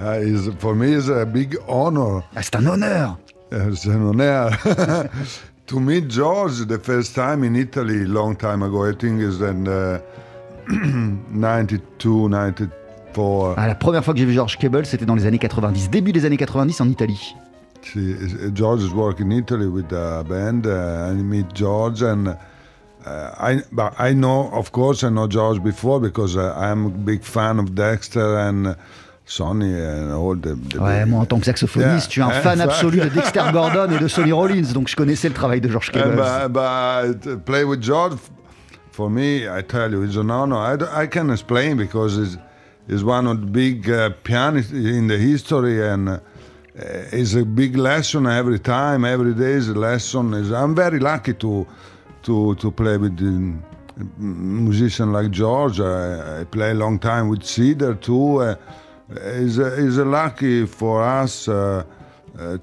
Uh, 0.01 0.21
is, 0.21 0.51
for 0.59 0.75
me, 0.75 0.93
it's 0.93 1.09
a 1.09 1.25
big 1.25 1.57
honor. 1.67 2.23
Ah, 2.37 2.43
c'est 2.43 2.57
un 2.57 2.67
honneur. 2.67 3.19
C'est 3.75 3.91
un 3.91 4.03
honneur. 4.03 4.51
to 5.67 5.81
meet 5.81 6.09
George 6.09 6.67
the 6.67 6.79
first 6.79 7.15
time 7.15 7.43
in 7.43 7.55
Italy, 7.57 8.05
long 8.05 8.37
time 8.37 8.63
ago, 8.63 8.89
I 8.89 8.93
think 8.93 9.21
is 9.21 9.41
in 9.41 9.67
uh, 9.67 10.01
92, 10.69 12.29
94. 12.29 13.55
Ah, 13.57 13.67
la 13.67 13.75
première 13.75 14.05
fois 14.05 14.15
que 14.15 14.21
j'ai 14.21 14.27
vu 14.27 14.35
George 14.35 14.59
Cable, 14.59 14.87
c'était 14.87 15.07
dans 15.07 15.15
les 15.15 15.27
années 15.27 15.39
90, 15.39 15.91
début 15.91 16.13
des 16.13 16.25
années 16.25 16.37
90 16.37 16.81
en 16.81 16.89
Italie. 16.89 17.35
See, 17.83 18.15
uh, 18.15 18.51
George 18.51 18.83
is 18.83 18.93
working 18.93 19.33
in 19.33 19.39
Italy 19.39 19.67
with 19.69 19.93
a 19.93 20.25
band, 20.29 20.67
uh, 20.67 21.09
I 21.11 21.13
meet 21.15 21.53
George, 21.55 22.03
and 22.03 22.29
uh, 22.29 22.35
I, 23.07 23.63
but 23.73 23.95
I 23.99 24.13
know, 24.13 24.51
of 24.53 24.73
course, 24.73 25.05
I 25.05 25.09
know 25.11 25.27
George 25.27 25.63
before 25.63 26.01
because 26.01 26.37
uh, 26.37 26.55
I'm 26.57 26.87
a 26.87 26.91
big 26.91 27.23
fan 27.25 27.59
of 27.59 27.75
Dexter 27.75 28.39
and 28.39 28.77
Sonny 29.25 29.73
and 29.73 30.13
all 30.13 30.35
the. 30.35 30.55
the 30.55 30.79
Ouais, 30.81 31.05
moi 31.07 31.21
en 31.21 31.27
tant 31.27 31.39
que 31.39 31.45
saxophoniste, 31.47 31.87
Yeah, 31.87 31.99
je 32.07 32.11
suis 32.11 32.23
un 32.23 32.31
fan 32.43 32.53
exact. 32.61 32.71
absolu 32.73 33.01
de 33.01 33.09
Dexter 33.09 33.43
Gordon 33.53 33.91
et 33.93 33.99
de 33.99 34.09
Sonny 34.09 34.33
Rollins, 34.33 34.73
donc 34.75 34.89
je 34.89 34.97
connaissais 34.97 35.29
le 35.29 35.35
travail 35.35 35.61
de 35.61 35.69
George 35.69 35.91
Uh, 35.95 36.49
but, 36.49 37.21
but 37.23 37.45
play 37.45 37.65
with 37.65 37.81
George, 37.83 38.15
for 38.91 39.09
me, 39.09 39.47
I 39.49 39.63
tell 39.63 39.91
you, 39.93 40.03
it's 40.03 40.17
an 40.17 40.31
honor. 40.31 40.57
I, 40.57 41.03
I 41.03 41.07
can 41.07 41.31
explain 41.31 41.77
because 41.77 42.19
he's 42.89 43.05
one 43.05 43.27
of 43.27 43.41
the 43.41 43.47
big 43.47 43.89
uh, 43.89 44.11
pianists 44.25 44.73
in 44.73 45.07
the 45.09 45.17
history 45.19 45.81
and 45.87 46.09
uh, 46.09 46.19
it's 46.79 47.35
a 47.35 47.45
big 47.45 47.77
lesson 47.77 48.27
every 48.27 48.59
time. 48.59 49.05
Every 49.05 49.35
day 49.35 49.53
is 49.53 49.69
a 49.69 49.75
lesson. 49.75 50.35
Is 50.35 50.53
I'm 50.53 50.75
very 50.75 50.99
lucky 51.01 51.35
to 51.35 51.67
to 52.23 52.55
to 52.55 52.71
play 52.71 52.97
with 52.97 53.19
a 53.21 53.55
musician 54.19 55.13
like 55.13 55.31
George. 55.31 55.81
I, 55.81 56.41
I 56.41 56.45
play 56.45 56.71
a 56.71 56.75
long 56.75 56.99
time 56.99 57.29
with 57.29 57.43
Cedar 57.43 57.95
too. 57.95 58.43
Uh, 58.43 58.55
is 59.11 59.59
is 59.59 59.99
a 59.99 60.05
lucky 60.05 60.67
for 60.67 61.03
us. 61.03 61.49
Uh, 61.49 61.85
uh, 62.39 62.59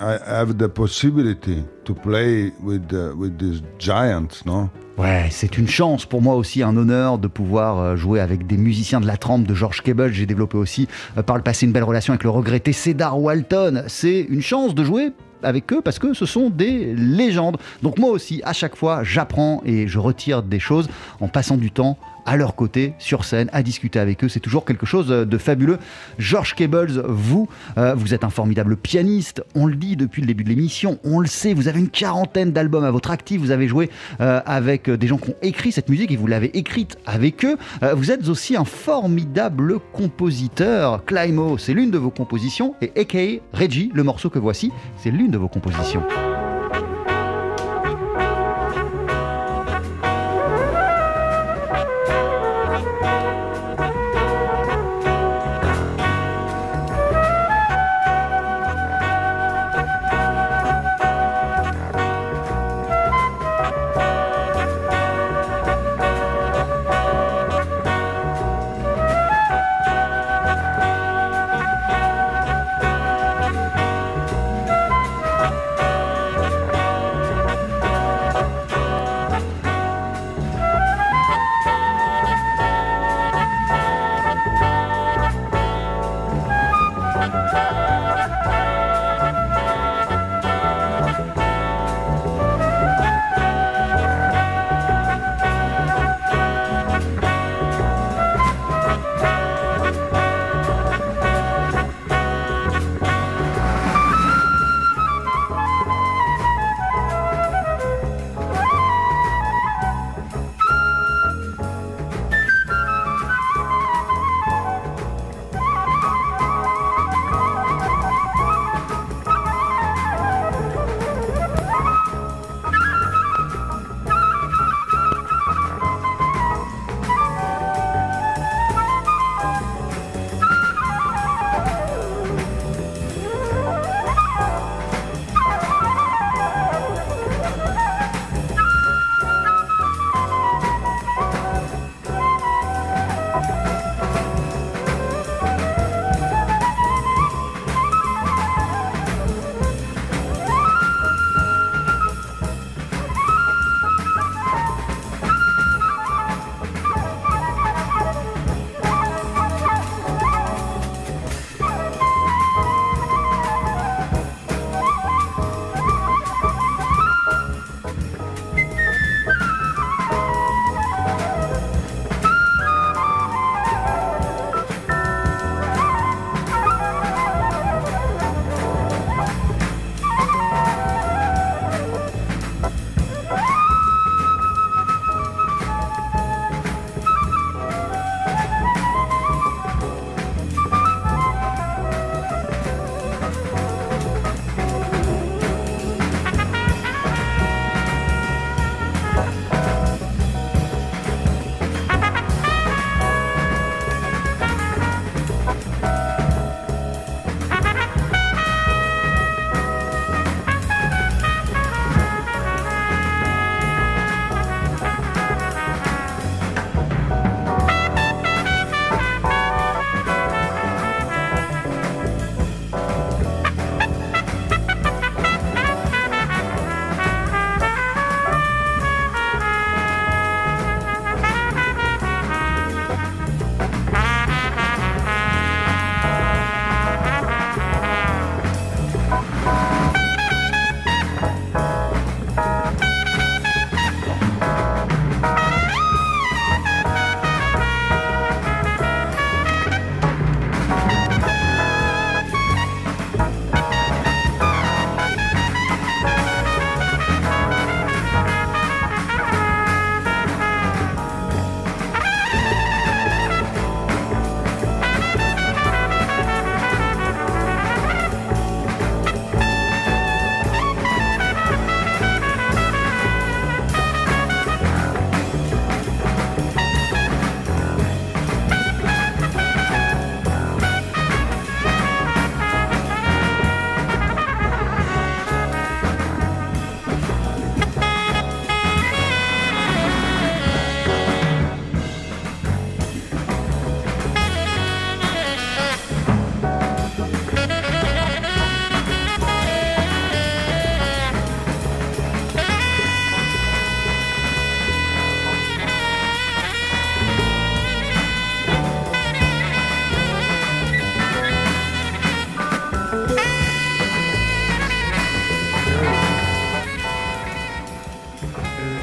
I 0.00 0.18
have 0.36 0.56
the 0.56 0.68
possibility 0.68 1.64
to 1.84 1.94
play 1.94 2.50
with 2.62 2.92
uh, 2.92 3.14
with 3.16 3.38
these 3.38 3.62
giants, 3.78 4.46
no? 4.46 4.70
Ouais, 5.00 5.28
c'est 5.30 5.56
une 5.56 5.66
chance 5.66 6.04
pour 6.04 6.20
moi 6.20 6.34
aussi, 6.34 6.62
un 6.62 6.76
honneur 6.76 7.16
de 7.16 7.26
pouvoir 7.26 7.78
euh, 7.78 7.96
jouer 7.96 8.20
avec 8.20 8.46
des 8.46 8.58
musiciens 8.58 9.00
de 9.00 9.06
la 9.06 9.16
trempe 9.16 9.46
de 9.46 9.54
George 9.54 9.80
Cable. 9.80 10.12
J'ai 10.12 10.26
développé 10.26 10.58
aussi 10.58 10.88
euh, 11.16 11.22
par 11.22 11.38
le 11.38 11.42
passé 11.42 11.64
une 11.64 11.72
belle 11.72 11.84
relation 11.84 12.12
avec 12.12 12.22
le 12.22 12.28
regretté 12.28 12.74
Cedar 12.74 13.18
Walton. 13.18 13.84
C'est 13.86 14.20
une 14.28 14.42
chance 14.42 14.74
de 14.74 14.84
jouer 14.84 15.12
avec 15.42 15.72
eux 15.72 15.80
parce 15.80 15.98
que 15.98 16.12
ce 16.12 16.26
sont 16.26 16.50
des 16.50 16.94
légendes. 16.94 17.56
Donc 17.82 17.98
moi 17.98 18.10
aussi, 18.10 18.42
à 18.44 18.52
chaque 18.52 18.76
fois, 18.76 19.02
j'apprends 19.02 19.62
et 19.64 19.88
je 19.88 19.98
retire 19.98 20.42
des 20.42 20.58
choses 20.58 20.90
en 21.22 21.28
passant 21.28 21.56
du 21.56 21.70
temps 21.70 21.96
à 22.26 22.36
leur 22.36 22.54
côté, 22.54 22.94
sur 22.98 23.24
scène, 23.24 23.48
à 23.52 23.62
discuter 23.62 23.98
avec 23.98 24.24
eux. 24.24 24.28
C'est 24.28 24.40
toujours 24.40 24.64
quelque 24.64 24.86
chose 24.86 25.08
de 25.08 25.38
fabuleux. 25.38 25.78
George 26.18 26.54
Cables, 26.54 27.02
vous, 27.08 27.48
euh, 27.78 27.94
vous 27.94 28.14
êtes 28.14 28.24
un 28.24 28.30
formidable 28.30 28.76
pianiste. 28.76 29.42
On 29.54 29.66
le 29.66 29.74
dit 29.74 29.96
depuis 29.96 30.22
le 30.22 30.26
début 30.26 30.44
de 30.44 30.48
l'émission, 30.48 30.98
on 31.04 31.20
le 31.20 31.26
sait. 31.26 31.54
Vous 31.54 31.68
avez 31.68 31.80
une 31.80 31.88
quarantaine 31.88 32.52
d'albums 32.52 32.84
à 32.84 32.90
votre 32.90 33.10
actif. 33.10 33.40
Vous 33.40 33.50
avez 33.50 33.68
joué 33.68 33.90
euh, 34.20 34.40
avec 34.46 34.90
des 34.90 35.06
gens 35.06 35.18
qui 35.18 35.30
ont 35.30 35.36
écrit 35.42 35.72
cette 35.72 35.88
musique 35.88 36.10
et 36.10 36.16
vous 36.16 36.26
l'avez 36.26 36.56
écrite 36.56 36.96
avec 37.06 37.44
eux. 37.44 37.56
Euh, 37.82 37.94
vous 37.94 38.10
êtes 38.10 38.28
aussi 38.28 38.56
un 38.56 38.64
formidable 38.64 39.78
compositeur. 39.92 41.04
Climo, 41.04 41.58
c'est 41.58 41.74
l'une 41.74 41.90
de 41.90 41.98
vos 41.98 42.10
compositions. 42.10 42.74
Et 42.80 42.92
A.K.A. 42.96 43.56
Reggie, 43.56 43.90
le 43.94 44.02
morceau 44.02 44.30
que 44.30 44.38
voici, 44.38 44.72
c'est 44.96 45.10
l'une 45.10 45.30
de 45.30 45.38
vos 45.38 45.48
compositions. 45.48 46.02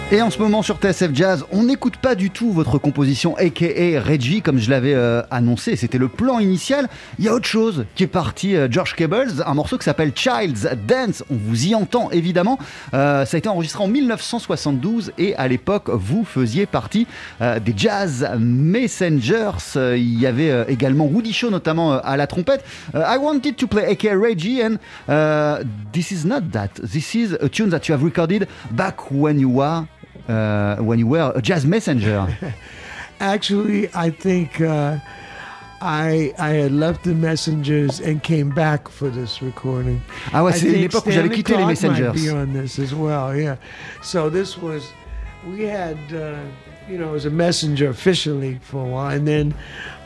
Et 0.09 0.21
en 0.21 0.29
ce 0.29 0.39
moment 0.39 0.61
sur 0.61 0.77
TSF 0.77 1.13
Jazz, 1.13 1.45
on 1.51 1.63
n'écoute 1.63 1.97
pas 1.97 2.15
du 2.15 2.29
tout 2.29 2.53
votre 2.53 2.77
composition 2.77 3.35
aka 3.35 4.01
Reggie 4.01 4.41
comme 4.41 4.57
je 4.57 4.69
l'avais 4.69 4.93
euh, 4.93 5.21
annoncé, 5.31 5.75
c'était 5.75 5.97
le 5.97 6.07
plan 6.07 6.39
initial. 6.39 6.87
Il 7.19 7.25
y 7.25 7.27
a 7.27 7.33
autre 7.33 7.45
chose 7.45 7.85
qui 7.93 8.03
est 8.03 8.07
parti, 8.07 8.55
euh, 8.55 8.69
George 8.71 8.95
Cables, 8.95 9.43
un 9.45 9.53
morceau 9.53 9.77
qui 9.77 9.83
s'appelle 9.83 10.13
Child's 10.15 10.65
Dance, 10.87 11.25
on 11.29 11.35
vous 11.35 11.67
y 11.67 11.75
entend 11.75 12.09
évidemment. 12.11 12.57
Euh, 12.93 13.25
ça 13.25 13.35
a 13.35 13.37
été 13.37 13.49
enregistré 13.49 13.83
en 13.83 13.89
1972 13.89 15.11
et 15.17 15.35
à 15.35 15.49
l'époque 15.49 15.89
vous 15.89 16.23
faisiez 16.23 16.67
partie 16.67 17.05
des 17.41 17.73
Jazz 17.75 18.29
Messengers. 18.39 19.75
il 19.75 20.19
y 20.19 20.25
avait 20.25 20.67
également 20.69 21.05
Woody 21.05 21.33
Shaw 21.33 21.49
notamment 21.49 21.99
à 21.99 22.15
la 22.15 22.27
trompette. 22.27 22.63
I 22.93 23.17
wanted 23.19 23.57
to 23.57 23.67
play 23.67 23.85
aka 23.85 24.15
Reggie 24.15 24.61
and 24.63 24.77
this 25.91 26.11
is 26.11 26.25
not 26.25 26.43
that. 26.53 26.69
This 26.81 27.13
is 27.13 27.33
a 27.41 27.49
tune 27.49 27.69
that 27.71 27.89
you 27.89 27.93
have 27.93 28.03
recorded 28.03 28.47
back 28.71 29.11
when 29.11 29.37
you 29.37 29.49
were 29.49 29.83
uh, 30.27 30.77
when 30.77 30.99
you 30.99 31.07
were 31.07 31.31
a 31.35 31.41
jazz 31.41 31.65
messenger? 31.65 32.27
Actually, 33.19 33.89
I 33.95 34.11
think 34.11 34.61
uh, 34.61 34.97
I 35.81 36.33
I 36.37 36.49
had 36.49 36.71
left 36.71 37.03
the 37.03 37.13
messengers 37.13 37.99
and 37.99 38.21
came 38.21 38.49
back 38.49 38.89
for 38.89 39.09
this 39.09 39.41
recording. 39.41 40.01
Ah 40.33 40.43
ouais, 40.43 40.53
c'est 40.53 40.69
l'époque 40.69 41.05
où 41.07 41.11
j'avais 41.11 41.29
quitté 41.29 41.57
les 41.57 41.65
messengers. 41.65 42.13
Might 42.13 42.25
be 42.25 42.29
on 42.29 42.53
this 42.53 42.79
as 42.79 42.93
well, 42.93 43.35
yeah. 43.35 43.57
So 44.01 44.29
this 44.29 44.57
was 44.57 44.83
we 45.47 45.63
had. 45.63 45.97
Uh, 46.13 46.39
you 46.89 46.97
know, 46.97 47.15
as 47.15 47.25
a 47.25 47.29
messenger 47.29 47.89
officially 47.89 48.59
for 48.61 48.85
a 48.85 48.87
while, 48.87 49.13
and 49.13 49.27
then 49.27 49.53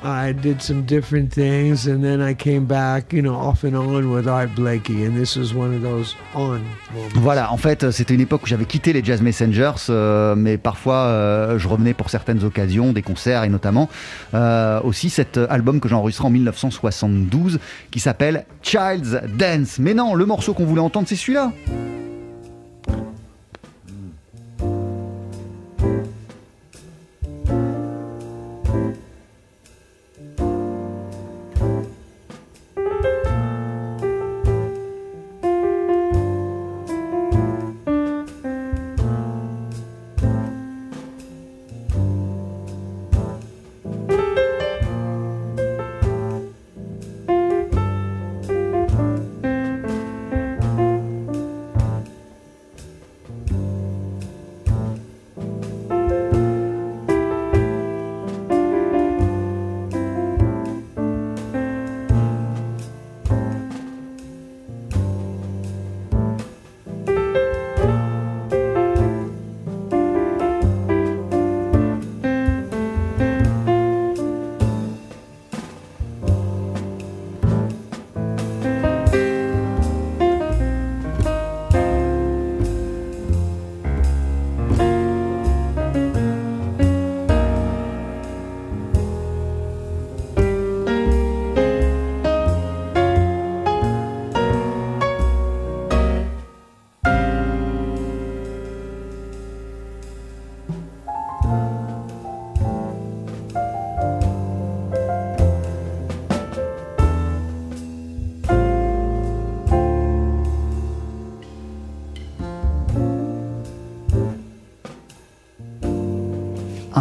I 0.03 0.33
did 0.33 0.61
some 0.61 0.83
different 0.83 1.31
things, 1.31 1.87
and 1.87 2.01
then 2.01 2.21
I 2.21 2.33
came 2.33 2.65
back, 2.65 3.13
you 3.13 3.21
know, 3.21 3.35
off 3.35 3.63
and 3.63 3.75
on 3.75 4.11
with 4.11 4.27
Art 4.27 4.49
Blakey, 4.55 5.05
and 5.05 5.15
this 5.15 5.35
was 5.35 5.53
one 5.53 5.75
of 5.75 5.81
those 5.81 6.15
on 6.33 6.61
moments. 6.93 7.13
Voilà, 7.15 7.51
en 7.51 7.57
fait, 7.57 7.91
c'était 7.91 8.15
une 8.15 8.21
époque 8.21 8.43
où 8.43 8.47
j'avais 8.47 8.65
quitté 8.65 8.93
les 8.93 9.03
Jazz 9.03 9.21
Messengers, 9.21 9.89
euh, 9.89 10.35
mais 10.35 10.57
parfois 10.57 11.05
euh, 11.05 11.59
je 11.59 11.67
revenais 11.67 11.93
pour 11.93 12.09
certaines 12.09 12.43
occasions, 12.43 12.93
des 12.93 13.03
concerts 13.03 13.43
et 13.43 13.49
notamment 13.49 13.89
euh, 14.33 14.79
aussi 14.83 15.11
cet 15.11 15.37
album 15.37 15.79
que 15.79 15.87
j'ai 15.87 15.95
enregistré 15.95 16.25
en 16.25 16.31
1972 16.31 17.59
qui 17.91 17.99
s'appelle 17.99 18.45
Child's 18.63 19.17
Dance. 19.37 19.77
Mais 19.77 19.93
non, 19.93 20.15
le 20.15 20.25
morceau 20.25 20.53
qu'on 20.53 20.65
voulait 20.65 20.81
entendre, 20.81 21.07
c'est 21.07 21.15
celui-là. 21.15 21.51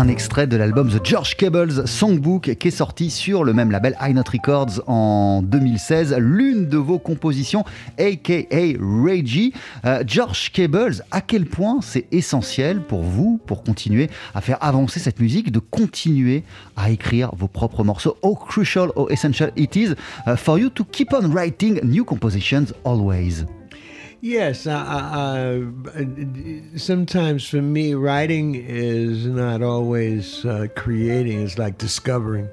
Un 0.00 0.08
extrait 0.08 0.46
de 0.46 0.56
l'album 0.56 0.88
The 0.88 1.04
George 1.04 1.36
Cables 1.36 1.86
Songbook 1.86 2.54
qui 2.54 2.68
est 2.68 2.70
sorti 2.70 3.10
sur 3.10 3.44
le 3.44 3.52
même 3.52 3.70
label 3.70 3.94
High 4.00 4.14
Note 4.14 4.30
Records 4.30 4.80
en 4.86 5.42
2016. 5.42 6.16
L'une 6.18 6.68
de 6.68 6.78
vos 6.78 6.98
compositions, 6.98 7.64
aka 7.98 8.78
Reggie. 8.80 9.52
Euh, 9.84 10.02
George 10.06 10.52
Cables, 10.52 11.04
à 11.10 11.20
quel 11.20 11.44
point 11.44 11.80
c'est 11.82 12.06
essentiel 12.12 12.80
pour 12.80 13.02
vous, 13.02 13.38
pour 13.44 13.62
continuer 13.62 14.08
à 14.34 14.40
faire 14.40 14.56
avancer 14.62 15.00
cette 15.00 15.20
musique, 15.20 15.52
de 15.52 15.58
continuer 15.58 16.44
à 16.78 16.90
écrire 16.90 17.32
vos 17.36 17.48
propres 17.48 17.84
morceaux? 17.84 18.16
How 18.22 18.34
crucial, 18.34 18.88
how 18.96 19.06
essential 19.10 19.50
it 19.54 19.76
is 19.76 19.90
uh, 20.26 20.34
for 20.34 20.58
you 20.58 20.70
to 20.70 20.82
keep 20.82 21.12
on 21.12 21.30
writing 21.30 21.78
new 21.84 22.06
compositions 22.06 22.72
always. 22.84 23.44
Yes, 24.22 24.66
I, 24.66 25.64
I, 25.94 26.76
sometimes 26.76 27.48
for 27.48 27.62
me, 27.62 27.94
writing 27.94 28.54
is 28.54 29.24
not 29.24 29.62
always 29.62 30.44
uh, 30.44 30.66
creating. 30.76 31.40
It's 31.40 31.56
like 31.56 31.78
discovering. 31.78 32.48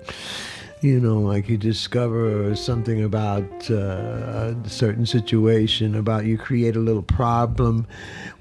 You 0.79 0.99
know, 1.01 1.19
like 1.19 1.49
you 1.49 1.57
discover 1.57 2.55
something 2.55 3.03
about 3.03 3.69
uh, 3.69 4.53
a 4.63 4.69
certain 4.69 5.05
situation, 5.05 5.95
about 5.95 6.25
you 6.25 6.37
create 6.37 6.75
a 6.75 6.79
little 6.79 7.01
problem 7.01 7.87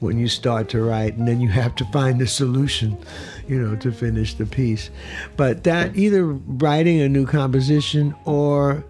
when 0.01 0.19
you 0.19 0.29
start 0.29 0.69
to 0.69 0.83
write, 0.83 1.17
and 1.17 1.27
then 1.27 1.41
you 1.41 1.49
have 1.49 1.75
to 1.77 1.85
find 1.87 2.21
the 2.21 2.27
solution, 2.27 2.97
you 3.49 3.59
know, 3.59 3.75
to 3.77 3.91
finish 3.91 4.35
the 4.35 4.47
piece. 4.47 4.91
But 5.37 5.65
that 5.65 5.97
either 5.97 6.27
writing 6.27 7.01
a 7.01 7.09
new 7.09 7.27
composition 7.27 8.15
or 8.25 8.85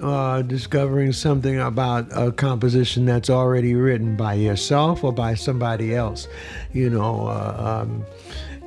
uh, 0.00 0.42
discovering 0.42 1.12
something 1.12 1.58
about 1.58 2.06
a 2.12 2.32
composition 2.32 3.04
that's 3.04 3.30
already 3.30 3.74
written 3.74 4.16
by 4.16 4.34
yourself 4.34 5.02
or 5.02 5.12
by 5.12 5.34
somebody 5.34 5.94
else, 5.94 6.28
you 6.72 6.88
know, 6.90 7.26
uh, 7.26 7.82
um, 7.82 8.04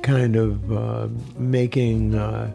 kind 0.02 0.36
of 0.36 0.72
uh, 0.72 1.08
making 1.36 2.14
uh, 2.14 2.52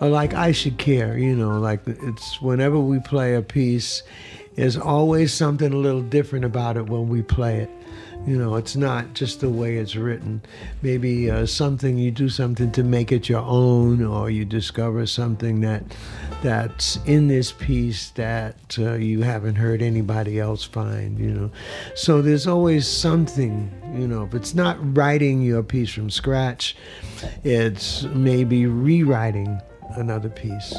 like 0.00 0.32
I 0.32 0.52
should 0.52 0.78
care, 0.78 1.18
you 1.18 1.36
know, 1.36 1.58
like 1.58 1.80
it's 1.86 2.40
whenever 2.40 2.78
we 2.78 3.00
play 3.00 3.34
a 3.34 3.42
piece, 3.42 4.02
there's 4.54 4.76
always 4.76 5.32
something 5.32 5.72
a 5.72 5.76
little 5.76 6.02
different 6.02 6.44
about 6.44 6.76
it 6.76 6.86
when 6.86 7.08
we 7.08 7.22
play 7.22 7.58
it. 7.58 7.70
You 8.26 8.36
know, 8.36 8.56
it's 8.56 8.76
not 8.76 9.14
just 9.14 9.40
the 9.40 9.48
way 9.48 9.76
it's 9.76 9.96
written. 9.96 10.42
Maybe 10.82 11.30
uh, 11.30 11.46
something 11.46 11.96
you 11.96 12.10
do 12.10 12.28
something 12.28 12.70
to 12.72 12.82
make 12.82 13.12
it 13.12 13.28
your 13.28 13.40
own, 13.40 14.04
or 14.04 14.30
you 14.30 14.44
discover 14.44 15.06
something 15.06 15.60
that 15.62 15.82
that's 16.42 16.96
in 17.06 17.28
this 17.28 17.52
piece 17.52 18.10
that 18.10 18.76
uh, 18.78 18.94
you 18.94 19.22
haven't 19.22 19.56
heard 19.56 19.82
anybody 19.82 20.38
else 20.38 20.64
find. 20.64 21.18
You 21.18 21.30
know, 21.30 21.50
so 21.94 22.20
there's 22.20 22.46
always 22.46 22.86
something. 22.86 23.72
You 23.96 24.06
know, 24.06 24.24
if 24.24 24.34
it's 24.34 24.54
not 24.54 24.76
writing 24.96 25.40
your 25.40 25.62
piece 25.62 25.90
from 25.90 26.10
scratch, 26.10 26.76
it's 27.42 28.02
maybe 28.04 28.66
rewriting 28.66 29.60
another 29.96 30.28
piece. 30.28 30.74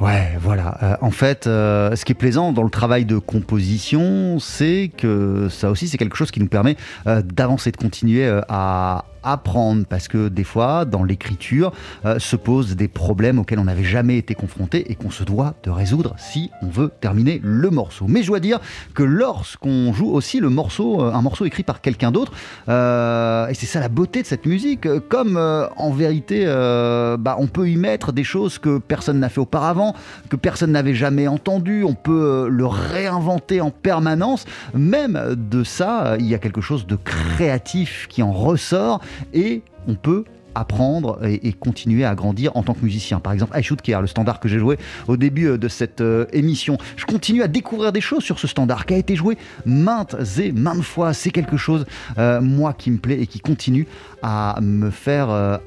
Ouais, 0.00 0.36
voilà. 0.40 0.76
Euh, 0.82 0.96
en 1.00 1.10
fait, 1.10 1.46
euh, 1.46 1.96
ce 1.96 2.04
qui 2.04 2.12
est 2.12 2.16
plaisant 2.16 2.52
dans 2.52 2.62
le 2.62 2.70
travail 2.70 3.06
de 3.06 3.18
composition, 3.18 4.38
c'est 4.38 4.90
que 4.94 5.48
ça 5.50 5.70
aussi, 5.70 5.88
c'est 5.88 5.96
quelque 5.96 6.16
chose 6.16 6.30
qui 6.30 6.40
nous 6.40 6.48
permet 6.48 6.76
euh, 7.06 7.22
d'avancer, 7.22 7.70
de 7.70 7.76
continuer 7.78 8.28
à 8.48 9.04
apprendre 9.26 9.84
parce 9.86 10.08
que 10.08 10.28
des 10.28 10.44
fois, 10.44 10.84
dans 10.84 11.04
l'écriture, 11.04 11.72
euh, 12.04 12.18
se 12.18 12.36
posent 12.36 12.76
des 12.76 12.88
problèmes 12.88 13.38
auxquels 13.38 13.58
on 13.58 13.64
n'avait 13.64 13.84
jamais 13.84 14.16
été 14.16 14.34
confronté 14.34 14.90
et 14.90 14.94
qu'on 14.94 15.10
se 15.10 15.24
doit 15.24 15.54
de 15.64 15.70
résoudre 15.70 16.14
si 16.18 16.50
on 16.62 16.68
veut 16.68 16.90
terminer 17.00 17.40
le 17.42 17.70
morceau. 17.70 18.06
Mais 18.08 18.22
je 18.22 18.28
dois 18.28 18.40
dire 18.40 18.60
que 18.94 19.02
lorsqu'on 19.02 19.92
joue 19.92 20.10
aussi 20.10 20.40
le 20.40 20.48
morceau, 20.48 21.02
euh, 21.02 21.12
un 21.12 21.22
morceau 21.22 21.44
écrit 21.44 21.64
par 21.64 21.80
quelqu'un 21.80 22.12
d'autre, 22.12 22.32
euh, 22.68 23.48
et 23.48 23.54
c'est 23.54 23.66
ça 23.66 23.80
la 23.80 23.88
beauté 23.88 24.22
de 24.22 24.26
cette 24.26 24.46
musique, 24.46 24.88
comme 25.08 25.36
en 25.36 25.90
vérité, 25.90 26.46
bah, 26.46 27.36
on 27.38 27.46
peut 27.46 27.68
y 27.68 27.76
mettre 27.76 28.12
des 28.12 28.24
choses 28.24 28.58
que 28.58 28.78
personne 28.78 29.18
n'a 29.18 29.28
fait 29.28 29.40
auparavant, 29.40 29.94
que 30.28 30.36
personne 30.36 30.72
n'avait 30.72 30.94
jamais 30.94 31.26
entendu, 31.26 31.84
on 31.84 31.94
peut 31.94 32.48
le 32.48 32.66
réinventer 32.66 33.60
en 33.60 33.70
permanence. 33.70 34.44
Même 34.74 35.34
de 35.36 35.64
ça, 35.64 36.16
il 36.18 36.26
y 36.26 36.34
a 36.34 36.38
quelque 36.38 36.60
chose 36.60 36.86
de 36.86 36.96
créatif 36.96 38.06
qui 38.08 38.22
en 38.22 38.32
ressort 38.32 39.00
et 39.32 39.62
on 39.88 39.94
peut 39.94 40.24
apprendre 40.56 41.20
et, 41.24 41.52
continuer 41.52 42.04
à 42.04 42.14
grandir 42.14 42.56
en 42.56 42.62
tant 42.62 42.74
que 42.74 42.82
musicien. 42.82 43.20
Par 43.20 43.32
exemple, 43.32 43.56
I 43.58 43.62
Should 43.62 43.82
Care, 43.82 44.00
le 44.00 44.06
standard 44.06 44.40
que 44.40 44.48
j'ai 44.48 44.58
joué 44.58 44.78
au 45.06 45.16
début 45.16 45.48
euh, 45.48 45.58
de 45.58 45.68
cette 45.68 46.00
euh, 46.00 46.26
émission. 46.32 46.78
Je 46.96 47.04
continue 47.04 47.42
à 47.42 47.48
découvrir 47.48 47.92
des 47.92 48.00
choses 48.00 48.24
sur 48.24 48.38
ce 48.38 48.46
standard 48.46 48.86
qui 48.86 48.94
a 48.94 48.96
été 48.96 49.16
joué 49.16 49.36
maintes 49.66 50.16
et 50.38 50.52
maintes 50.52 50.82
fois. 50.82 51.12
C'est 51.12 51.30
quelque 51.30 51.56
chose, 51.56 51.84
euh, 52.18 52.40
moi, 52.40 52.72
qui 52.72 52.90
me 52.90 52.98
plaît 52.98 53.20
et 53.20 53.26
qui 53.26 53.40
continue 53.40 53.86
à 54.22 54.58
me 54.62 54.90
faire 54.90 55.60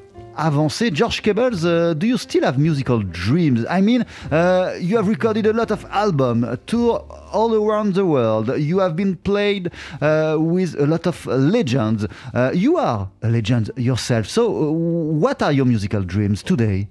avancer. 0.46 0.90
George 0.90 1.22
Cables, 1.22 1.64
uh, 1.64 1.94
do 1.94 2.06
you 2.06 2.16
still 2.16 2.44
have 2.44 2.58
musical 2.58 3.00
dreams? 3.02 3.64
I 3.68 3.80
mean, 3.80 4.04
uh, 4.30 4.74
you 4.80 4.96
have 4.96 5.08
recorded 5.08 5.46
a 5.46 5.52
lot 5.52 5.70
of 5.70 5.84
albums, 5.90 6.58
tour 6.66 7.04
all 7.32 7.54
around 7.54 7.94
the 7.94 8.04
world. 8.04 8.48
You 8.58 8.78
have 8.78 8.96
been 8.96 9.16
played 9.16 9.70
uh, 10.00 10.36
with 10.38 10.74
a 10.78 10.86
lot 10.86 11.06
of 11.06 11.26
legends. 11.26 12.06
Uh, 12.34 12.50
you 12.54 12.76
are 12.76 13.10
a 13.22 13.28
legend 13.28 13.70
yourself. 13.76 14.26
So, 14.26 14.42
uh, 14.46 14.70
what 14.70 15.42
are 15.42 15.52
your 15.52 15.66
musical 15.66 16.02
dreams 16.02 16.42
today? 16.42 16.88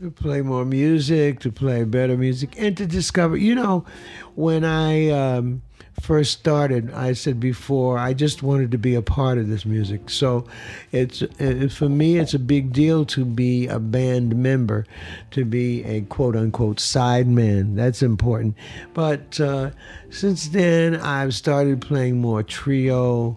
To 0.00 0.10
play 0.10 0.42
more 0.42 0.64
music, 0.64 1.40
to 1.40 1.50
play 1.50 1.82
better 1.84 2.16
music, 2.16 2.54
and 2.56 2.76
to 2.76 2.86
discover. 2.86 3.36
You 3.36 3.54
know, 3.54 3.84
when 4.36 4.64
I 4.64 5.08
um, 5.10 5.62
first 6.00 6.32
started, 6.32 6.92
I 6.92 7.12
said 7.12 7.40
before, 7.40 7.98
I 7.98 8.14
just 8.14 8.42
wanted 8.42 8.70
to 8.72 8.78
be 8.78 8.94
a 8.94 9.02
part 9.02 9.38
of 9.38 9.48
this 9.48 9.64
music. 9.64 10.10
So 10.10 10.46
it's 10.92 11.22
it, 11.22 11.70
for 11.72 11.88
me, 11.88 12.18
it's 12.18 12.34
a 12.34 12.38
big 12.38 12.72
deal 12.72 13.04
to 13.06 13.24
be 13.24 13.66
a 13.66 13.78
band 13.78 14.36
member, 14.36 14.86
to 15.32 15.44
be 15.44 15.84
a 15.84 16.02
quote 16.02 16.36
unquote 16.36 16.80
side 16.80 17.28
man. 17.28 17.74
That's 17.74 18.02
important. 18.02 18.56
But 18.94 19.40
uh, 19.40 19.70
since 20.10 20.48
then, 20.48 20.96
I've 20.96 21.34
started 21.34 21.80
playing 21.80 22.20
more 22.20 22.42
trio 22.42 23.36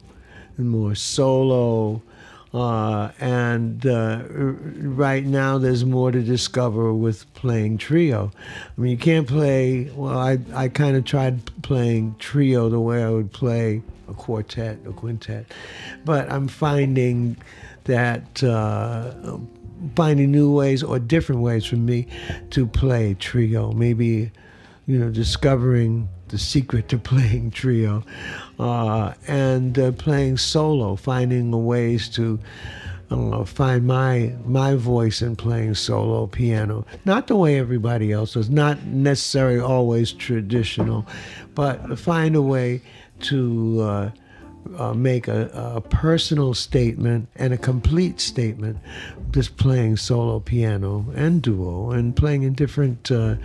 and 0.58 0.70
more 0.70 0.96
solo. 0.96 2.02
Uh, 2.54 3.12
and 3.20 3.86
uh, 3.86 4.24
right 4.30 5.26
now, 5.26 5.58
there's 5.58 5.86
more 5.86 6.12
to 6.12 6.22
discover 6.22 6.94
with 6.94 7.32
playing 7.34 7.78
trio. 7.78 8.32
I 8.78 8.82
mean, 8.82 8.92
you 8.92 8.98
can't 8.98 9.28
play. 9.28 9.90
Well, 9.96 10.18
I 10.18 10.38
I 10.54 10.68
kind 10.68 10.98
of 10.98 11.06
tried 11.06 11.40
playing 11.62 12.16
trio 12.20 12.68
the 12.68 12.80
way 12.80 13.04
I 13.04 13.10
would 13.10 13.32
play 13.32 13.82
a 14.10 14.14
quartet, 14.14 14.80
a 14.86 14.92
quintet, 14.92 15.46
but 16.04 16.30
I'm 16.30 16.50
finding 16.50 17.38
that 17.86 18.44
uh, 18.44 19.38
finding 19.96 20.32
new 20.32 20.54
ways 20.54 20.84
or 20.84 21.00
different 21.00 21.42
ways 21.42 21.66
for 21.66 21.78
me 21.78 22.08
to 22.50 22.68
play 22.68 23.14
trio. 23.14 23.72
Maybe 23.72 24.32
you 24.88 25.00
know, 25.00 25.10
discovering 25.10 26.10
the 26.32 26.38
secret 26.38 26.90
to 26.90 26.98
playing 26.98 27.52
trio 27.52 28.04
uh, 28.60 29.14
and 29.28 29.78
uh, 29.78 29.92
playing 29.92 30.38
solo, 30.38 30.96
finding 30.96 31.52
ways 31.66 32.10
to 32.10 32.40
uh, 33.12 33.44
find 33.44 33.86
my 33.86 34.34
my 34.46 34.76
voice 34.76 35.22
in 35.22 35.36
playing 35.36 35.76
solo 35.76 36.28
piano. 36.28 36.86
Not 37.06 37.28
the 37.28 37.36
way 37.36 37.60
everybody 37.60 38.12
else 38.12 38.34
does, 38.34 38.50
not 38.50 38.84
necessarily 38.86 39.60
always 39.60 40.14
traditional, 40.14 41.06
but 41.54 42.00
find 42.00 42.36
a 42.36 42.42
way 42.42 42.82
to 43.22 43.82
uh, 43.82 44.12
uh, 44.78 44.94
make 44.94 45.28
a, 45.28 45.50
a, 45.76 45.82
personal 45.82 46.54
statement 46.54 47.28
and 47.36 47.54
a 47.54 47.58
complete 47.58 48.20
statement, 48.20 48.78
just 49.32 49.58
playing 49.58 49.98
solo 49.98 50.40
piano 50.40 51.06
and 51.16 51.42
duo 51.42 51.92
and 51.92 52.16
playing 52.16 52.44
in 52.44 52.54
different 52.54 53.12
uh, 53.12 53.36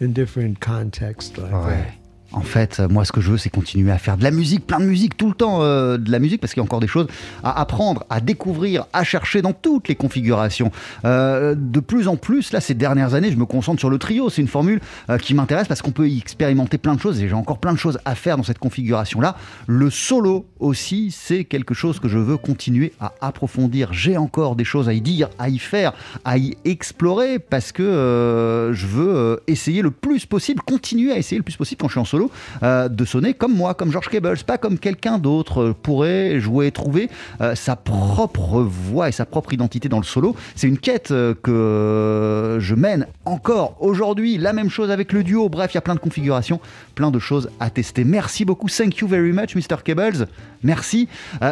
in 0.00 0.12
different 0.12 0.60
contexts 0.60 1.36
like 1.38 1.50
that. 1.50 1.94
En 2.34 2.40
fait, 2.40 2.80
moi, 2.90 3.04
ce 3.04 3.12
que 3.12 3.20
je 3.20 3.30
veux, 3.30 3.38
c'est 3.38 3.48
continuer 3.48 3.92
à 3.92 3.98
faire 3.98 4.16
de 4.16 4.24
la 4.24 4.32
musique, 4.32 4.66
plein 4.66 4.80
de 4.80 4.86
musique, 4.86 5.16
tout 5.16 5.28
le 5.28 5.34
temps 5.34 5.62
euh, 5.62 5.98
de 5.98 6.10
la 6.10 6.18
musique, 6.18 6.40
parce 6.40 6.52
qu'il 6.52 6.60
y 6.60 6.64
a 6.64 6.64
encore 6.64 6.80
des 6.80 6.88
choses 6.88 7.06
à 7.44 7.60
apprendre, 7.60 8.04
à 8.10 8.20
découvrir, 8.20 8.86
à 8.92 9.04
chercher 9.04 9.40
dans 9.40 9.52
toutes 9.52 9.86
les 9.86 9.94
configurations. 9.94 10.72
Euh, 11.04 11.54
de 11.56 11.78
plus 11.78 12.08
en 12.08 12.16
plus, 12.16 12.52
là, 12.52 12.60
ces 12.60 12.74
dernières 12.74 13.14
années, 13.14 13.30
je 13.30 13.36
me 13.36 13.46
concentre 13.46 13.78
sur 13.78 13.88
le 13.88 13.98
trio. 13.98 14.30
C'est 14.30 14.42
une 14.42 14.48
formule 14.48 14.80
euh, 15.10 15.18
qui 15.18 15.32
m'intéresse 15.32 15.68
parce 15.68 15.80
qu'on 15.80 15.92
peut 15.92 16.08
y 16.08 16.18
expérimenter 16.18 16.76
plein 16.76 16.96
de 16.96 17.00
choses 17.00 17.22
et 17.22 17.28
j'ai 17.28 17.34
encore 17.34 17.58
plein 17.58 17.72
de 17.72 17.78
choses 17.78 18.00
à 18.04 18.16
faire 18.16 18.36
dans 18.36 18.42
cette 18.42 18.58
configuration-là. 18.58 19.36
Le 19.68 19.88
solo 19.88 20.44
aussi, 20.58 21.12
c'est 21.12 21.44
quelque 21.44 21.72
chose 21.72 22.00
que 22.00 22.08
je 22.08 22.18
veux 22.18 22.36
continuer 22.36 22.94
à 23.00 23.12
approfondir. 23.20 23.92
J'ai 23.92 24.16
encore 24.16 24.56
des 24.56 24.64
choses 24.64 24.88
à 24.88 24.92
y 24.92 25.00
dire, 25.00 25.28
à 25.38 25.50
y 25.50 25.58
faire, 25.58 25.92
à 26.24 26.36
y 26.36 26.56
explorer 26.64 27.38
parce 27.38 27.70
que 27.70 28.72
je 28.72 28.86
veux 28.86 29.40
essayer 29.46 29.82
le 29.82 29.92
plus 29.92 30.26
possible, 30.26 30.62
continuer 30.62 31.12
à 31.12 31.18
essayer 31.18 31.36
le 31.36 31.44
plus 31.44 31.56
possible 31.56 31.80
quand 31.80 31.88
je 31.88 31.92
suis 31.92 32.00
en 32.00 32.04
solo 32.04 32.23
euh, 32.62 32.88
de 32.88 33.04
sonner 33.04 33.34
comme 33.34 33.54
moi, 33.54 33.74
comme 33.74 33.90
George 33.90 34.08
Cables, 34.08 34.38
pas 34.46 34.58
comme 34.58 34.78
quelqu'un 34.78 35.18
d'autre 35.18 35.74
pourrait 35.82 36.40
jouer, 36.40 36.70
trouver 36.70 37.10
euh, 37.40 37.54
sa 37.54 37.76
propre 37.76 38.60
voix 38.62 39.08
et 39.08 39.12
sa 39.12 39.26
propre 39.26 39.52
identité 39.52 39.88
dans 39.88 39.98
le 39.98 40.04
solo. 40.04 40.34
C'est 40.54 40.68
une 40.68 40.78
quête 40.78 41.10
euh, 41.10 41.34
que 41.42 42.58
je 42.60 42.74
mène 42.74 43.06
encore 43.24 43.76
aujourd'hui. 43.80 44.38
La 44.38 44.52
même 44.52 44.70
chose 44.70 44.90
avec 44.90 45.12
le 45.12 45.22
duo. 45.22 45.48
Bref, 45.48 45.72
il 45.72 45.76
y 45.76 45.78
a 45.78 45.82
plein 45.82 45.94
de 45.94 46.00
configurations, 46.00 46.60
plein 46.94 47.10
de 47.10 47.18
choses 47.18 47.50
à 47.60 47.70
tester. 47.70 48.04
Merci 48.04 48.44
beaucoup. 48.44 48.68
Thank 48.68 48.98
you 48.98 49.08
very 49.08 49.32
much, 49.32 49.54
Mr. 49.54 49.82
Cables. 49.84 50.26
Merci. 50.62 51.08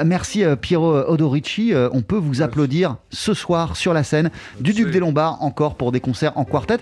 merci, 0.06 0.42
Piero 0.62 0.96
Odorici. 1.06 1.74
on 1.92 2.00
peut 2.00 2.16
vous 2.16 2.40
applaudir 2.40 2.96
ce 3.10 3.34
soir 3.34 3.76
sur 3.76 3.92
la 3.92 4.04
scène 4.04 4.30
du 4.60 4.72
Duc 4.72 4.90
des 4.90 5.00
Lombards, 5.00 5.42
encore 5.42 5.74
pour 5.74 5.92
des 5.92 6.00
concerts 6.00 6.32
en 6.36 6.44
quartet. 6.44 6.78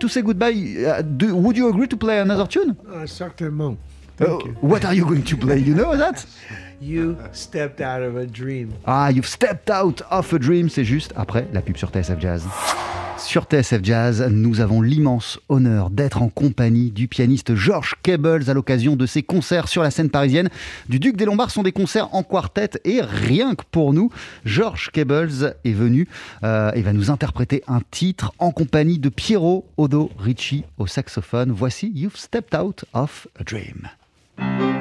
to 0.00 0.08
say 0.08 0.22
goodbye, 0.22 0.54
would 1.32 1.56
you 1.56 1.68
agree 1.68 1.86
to 1.86 1.96
play 1.96 2.18
another 2.18 2.48
tune? 2.48 2.74
Certainement. 3.06 3.78
Uh, 4.20 4.38
what 4.60 4.84
are 4.84 4.94
you 4.94 5.04
going 5.04 5.24
to 5.24 5.36
play? 5.36 5.58
You 5.58 5.74
know 5.74 5.96
that? 5.96 6.24
You 6.80 7.16
stepped 7.32 7.80
out 7.80 8.02
of 8.02 8.16
a 8.16 8.26
dream. 8.26 8.74
Ah, 8.84 9.08
you've 9.08 9.28
stepped 9.28 9.70
out 9.70 10.02
of 10.10 10.32
a 10.34 10.38
dream. 10.38 10.68
C'est 10.68 10.84
juste 10.84 11.14
après 11.16 11.46
la 11.54 11.62
pub 11.62 11.78
sur 11.78 11.88
TSF 11.90 12.20
Jazz. 12.20 12.42
Sur 13.24 13.44
TSF 13.44 13.80
Jazz, 13.82 14.28
nous 14.30 14.60
avons 14.60 14.82
l'immense 14.82 15.40
honneur 15.48 15.88
d'être 15.88 16.20
en 16.20 16.28
compagnie 16.28 16.90
du 16.90 17.08
pianiste 17.08 17.54
George 17.54 17.94
Cables 18.02 18.48
à 18.48 18.54
l'occasion 18.54 18.96
de 18.96 19.06
ses 19.06 19.22
concerts 19.22 19.66
sur 19.66 19.82
la 19.82 19.90
scène 19.90 20.10
parisienne 20.10 20.50
du 20.88 21.00
Duc 21.00 21.16
des 21.16 21.24
Lombards. 21.24 21.50
sont 21.50 21.62
des 21.62 21.72
concerts 21.72 22.14
en 22.14 22.22
quartet 22.22 22.70
et 22.84 23.00
rien 23.00 23.54
que 23.54 23.64
pour 23.70 23.94
nous, 23.94 24.10
George 24.44 24.90
Cables 24.92 25.56
est 25.64 25.72
venu 25.72 26.06
euh, 26.44 26.70
et 26.74 26.82
va 26.82 26.92
nous 26.92 27.10
interpréter 27.10 27.64
un 27.66 27.80
titre 27.90 28.32
en 28.38 28.52
compagnie 28.52 28.98
de 28.98 29.08
Piero 29.08 29.66
Odo 29.78 30.10
Ricci 30.18 30.64
au 30.78 30.86
saxophone. 30.86 31.50
Voici 31.50 31.90
You've 31.94 32.16
Stepped 32.16 32.54
Out 32.54 32.84
of 32.92 33.26
a 33.40 33.42
Dream. 33.42 34.73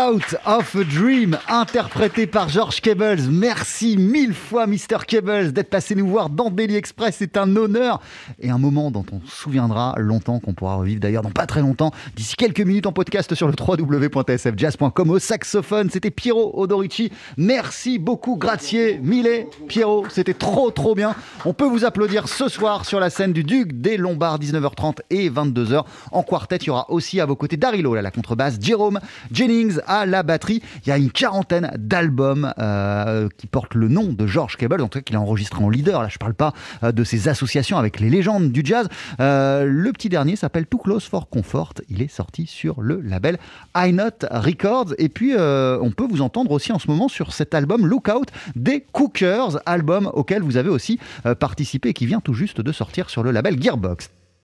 Out 0.00 0.36
of 0.46 0.76
a 0.76 0.84
Dream, 0.84 1.36
interprété 1.48 2.26
par 2.26 2.48
George 2.48 2.80
Cables. 2.80 3.20
Merci 3.28 3.98
mille 3.98 4.32
fois, 4.32 4.66
Mr. 4.66 5.04
Cables, 5.06 5.52
d'être 5.52 5.68
passé 5.68 5.94
nous 5.94 6.06
voir 6.06 6.30
dans 6.30 6.48
Daily 6.48 6.76
Express. 6.76 7.16
C'est 7.18 7.36
un 7.36 7.54
honneur 7.54 8.00
et 8.38 8.48
un 8.48 8.56
moment 8.56 8.90
dont 8.90 9.04
on 9.12 9.20
se 9.26 9.36
souviendra 9.36 9.94
longtemps, 9.98 10.38
qu'on 10.38 10.54
pourra 10.54 10.76
revivre 10.76 11.00
d'ailleurs 11.00 11.22
dans 11.22 11.30
pas 11.30 11.46
très 11.46 11.60
longtemps, 11.60 11.90
d'ici 12.16 12.34
quelques 12.36 12.60
minutes 12.60 12.86
en 12.86 12.92
podcast 12.92 13.34
sur 13.34 13.46
le 13.46 13.52
www.sfjazz.com. 13.58 15.10
Au 15.10 15.18
saxophone, 15.18 15.90
c'était 15.90 16.10
Piero 16.10 16.58
Odorici. 16.58 17.12
Merci 17.36 17.98
beaucoup, 17.98 18.36
grazie, 18.36 18.98
mille, 19.02 19.46
Piero. 19.68 20.06
C'était 20.08 20.34
trop, 20.34 20.70
trop 20.70 20.94
bien. 20.94 21.14
On 21.44 21.52
peut 21.52 21.66
vous 21.66 21.84
applaudir 21.84 22.28
ce 22.28 22.48
soir 22.48 22.86
sur 22.86 23.00
la 23.00 23.10
scène 23.10 23.34
du 23.34 23.44
Duc 23.44 23.80
des 23.80 23.98
Lombards, 23.98 24.38
19h30 24.38 25.00
et 25.10 25.28
22h. 25.28 25.84
En 26.12 26.22
quartet, 26.22 26.56
il 26.56 26.68
y 26.68 26.70
aura 26.70 26.90
aussi 26.90 27.20
à 27.20 27.26
vos 27.26 27.36
côtés 27.36 27.58
Darilo, 27.58 27.94
la 27.94 28.10
contrebasse, 28.10 28.56
Jérôme 28.60 28.98
Jennings 29.30 29.78
à 29.90 30.06
la 30.06 30.22
batterie. 30.22 30.62
Il 30.86 30.88
y 30.88 30.92
a 30.92 30.96
une 30.96 31.10
quarantaine 31.10 31.72
d'albums 31.76 32.54
euh, 32.58 33.28
qui 33.36 33.48
portent 33.48 33.74
le 33.74 33.88
nom 33.88 34.04
de 34.04 34.26
George 34.26 34.56
Cable, 34.56 34.80
en 34.80 34.88
tout 34.88 35.00
cas 35.00 35.02
qu'il 35.02 35.16
a 35.16 35.20
enregistré 35.20 35.62
en 35.62 35.68
leader. 35.68 36.02
Là, 36.02 36.08
je 36.08 36.16
parle 36.16 36.32
pas 36.32 36.54
euh, 36.84 36.92
de 36.92 37.02
ses 37.04 37.28
associations 37.28 37.76
avec 37.76 37.98
les 37.98 38.08
légendes 38.08 38.52
du 38.52 38.62
jazz. 38.64 38.88
Euh, 39.18 39.64
le 39.64 39.92
petit 39.92 40.08
dernier 40.08 40.36
s'appelle 40.36 40.66
Too 40.66 40.78
Close 40.78 41.04
for 41.04 41.28
Comfort. 41.28 41.74
Il 41.90 42.00
est 42.02 42.08
sorti 42.08 42.46
sur 42.46 42.80
le 42.80 43.00
label 43.00 43.38
I 43.76 43.92
Not 43.92 44.26
Records. 44.30 44.94
Et 44.98 45.08
puis, 45.08 45.34
on 45.36 45.90
peut 45.90 46.06
vous 46.08 46.20
entendre 46.20 46.52
aussi 46.52 46.72
en 46.72 46.78
ce 46.78 46.88
moment 46.88 47.08
sur 47.08 47.32
cet 47.32 47.54
album 47.54 47.86
Lookout 47.86 48.26
des 48.54 48.80
Cookers, 48.92 49.58
album 49.66 50.08
auquel 50.14 50.42
vous 50.42 50.56
avez 50.56 50.68
aussi 50.68 51.00
participé 51.40 51.88
et 51.88 51.92
qui 51.92 52.06
vient 52.06 52.20
tout 52.20 52.34
juste 52.34 52.60
de 52.60 52.72
sortir 52.72 53.10
sur 53.10 53.24
le 53.24 53.32
label 53.32 53.60
Gearbox. 53.60 54.10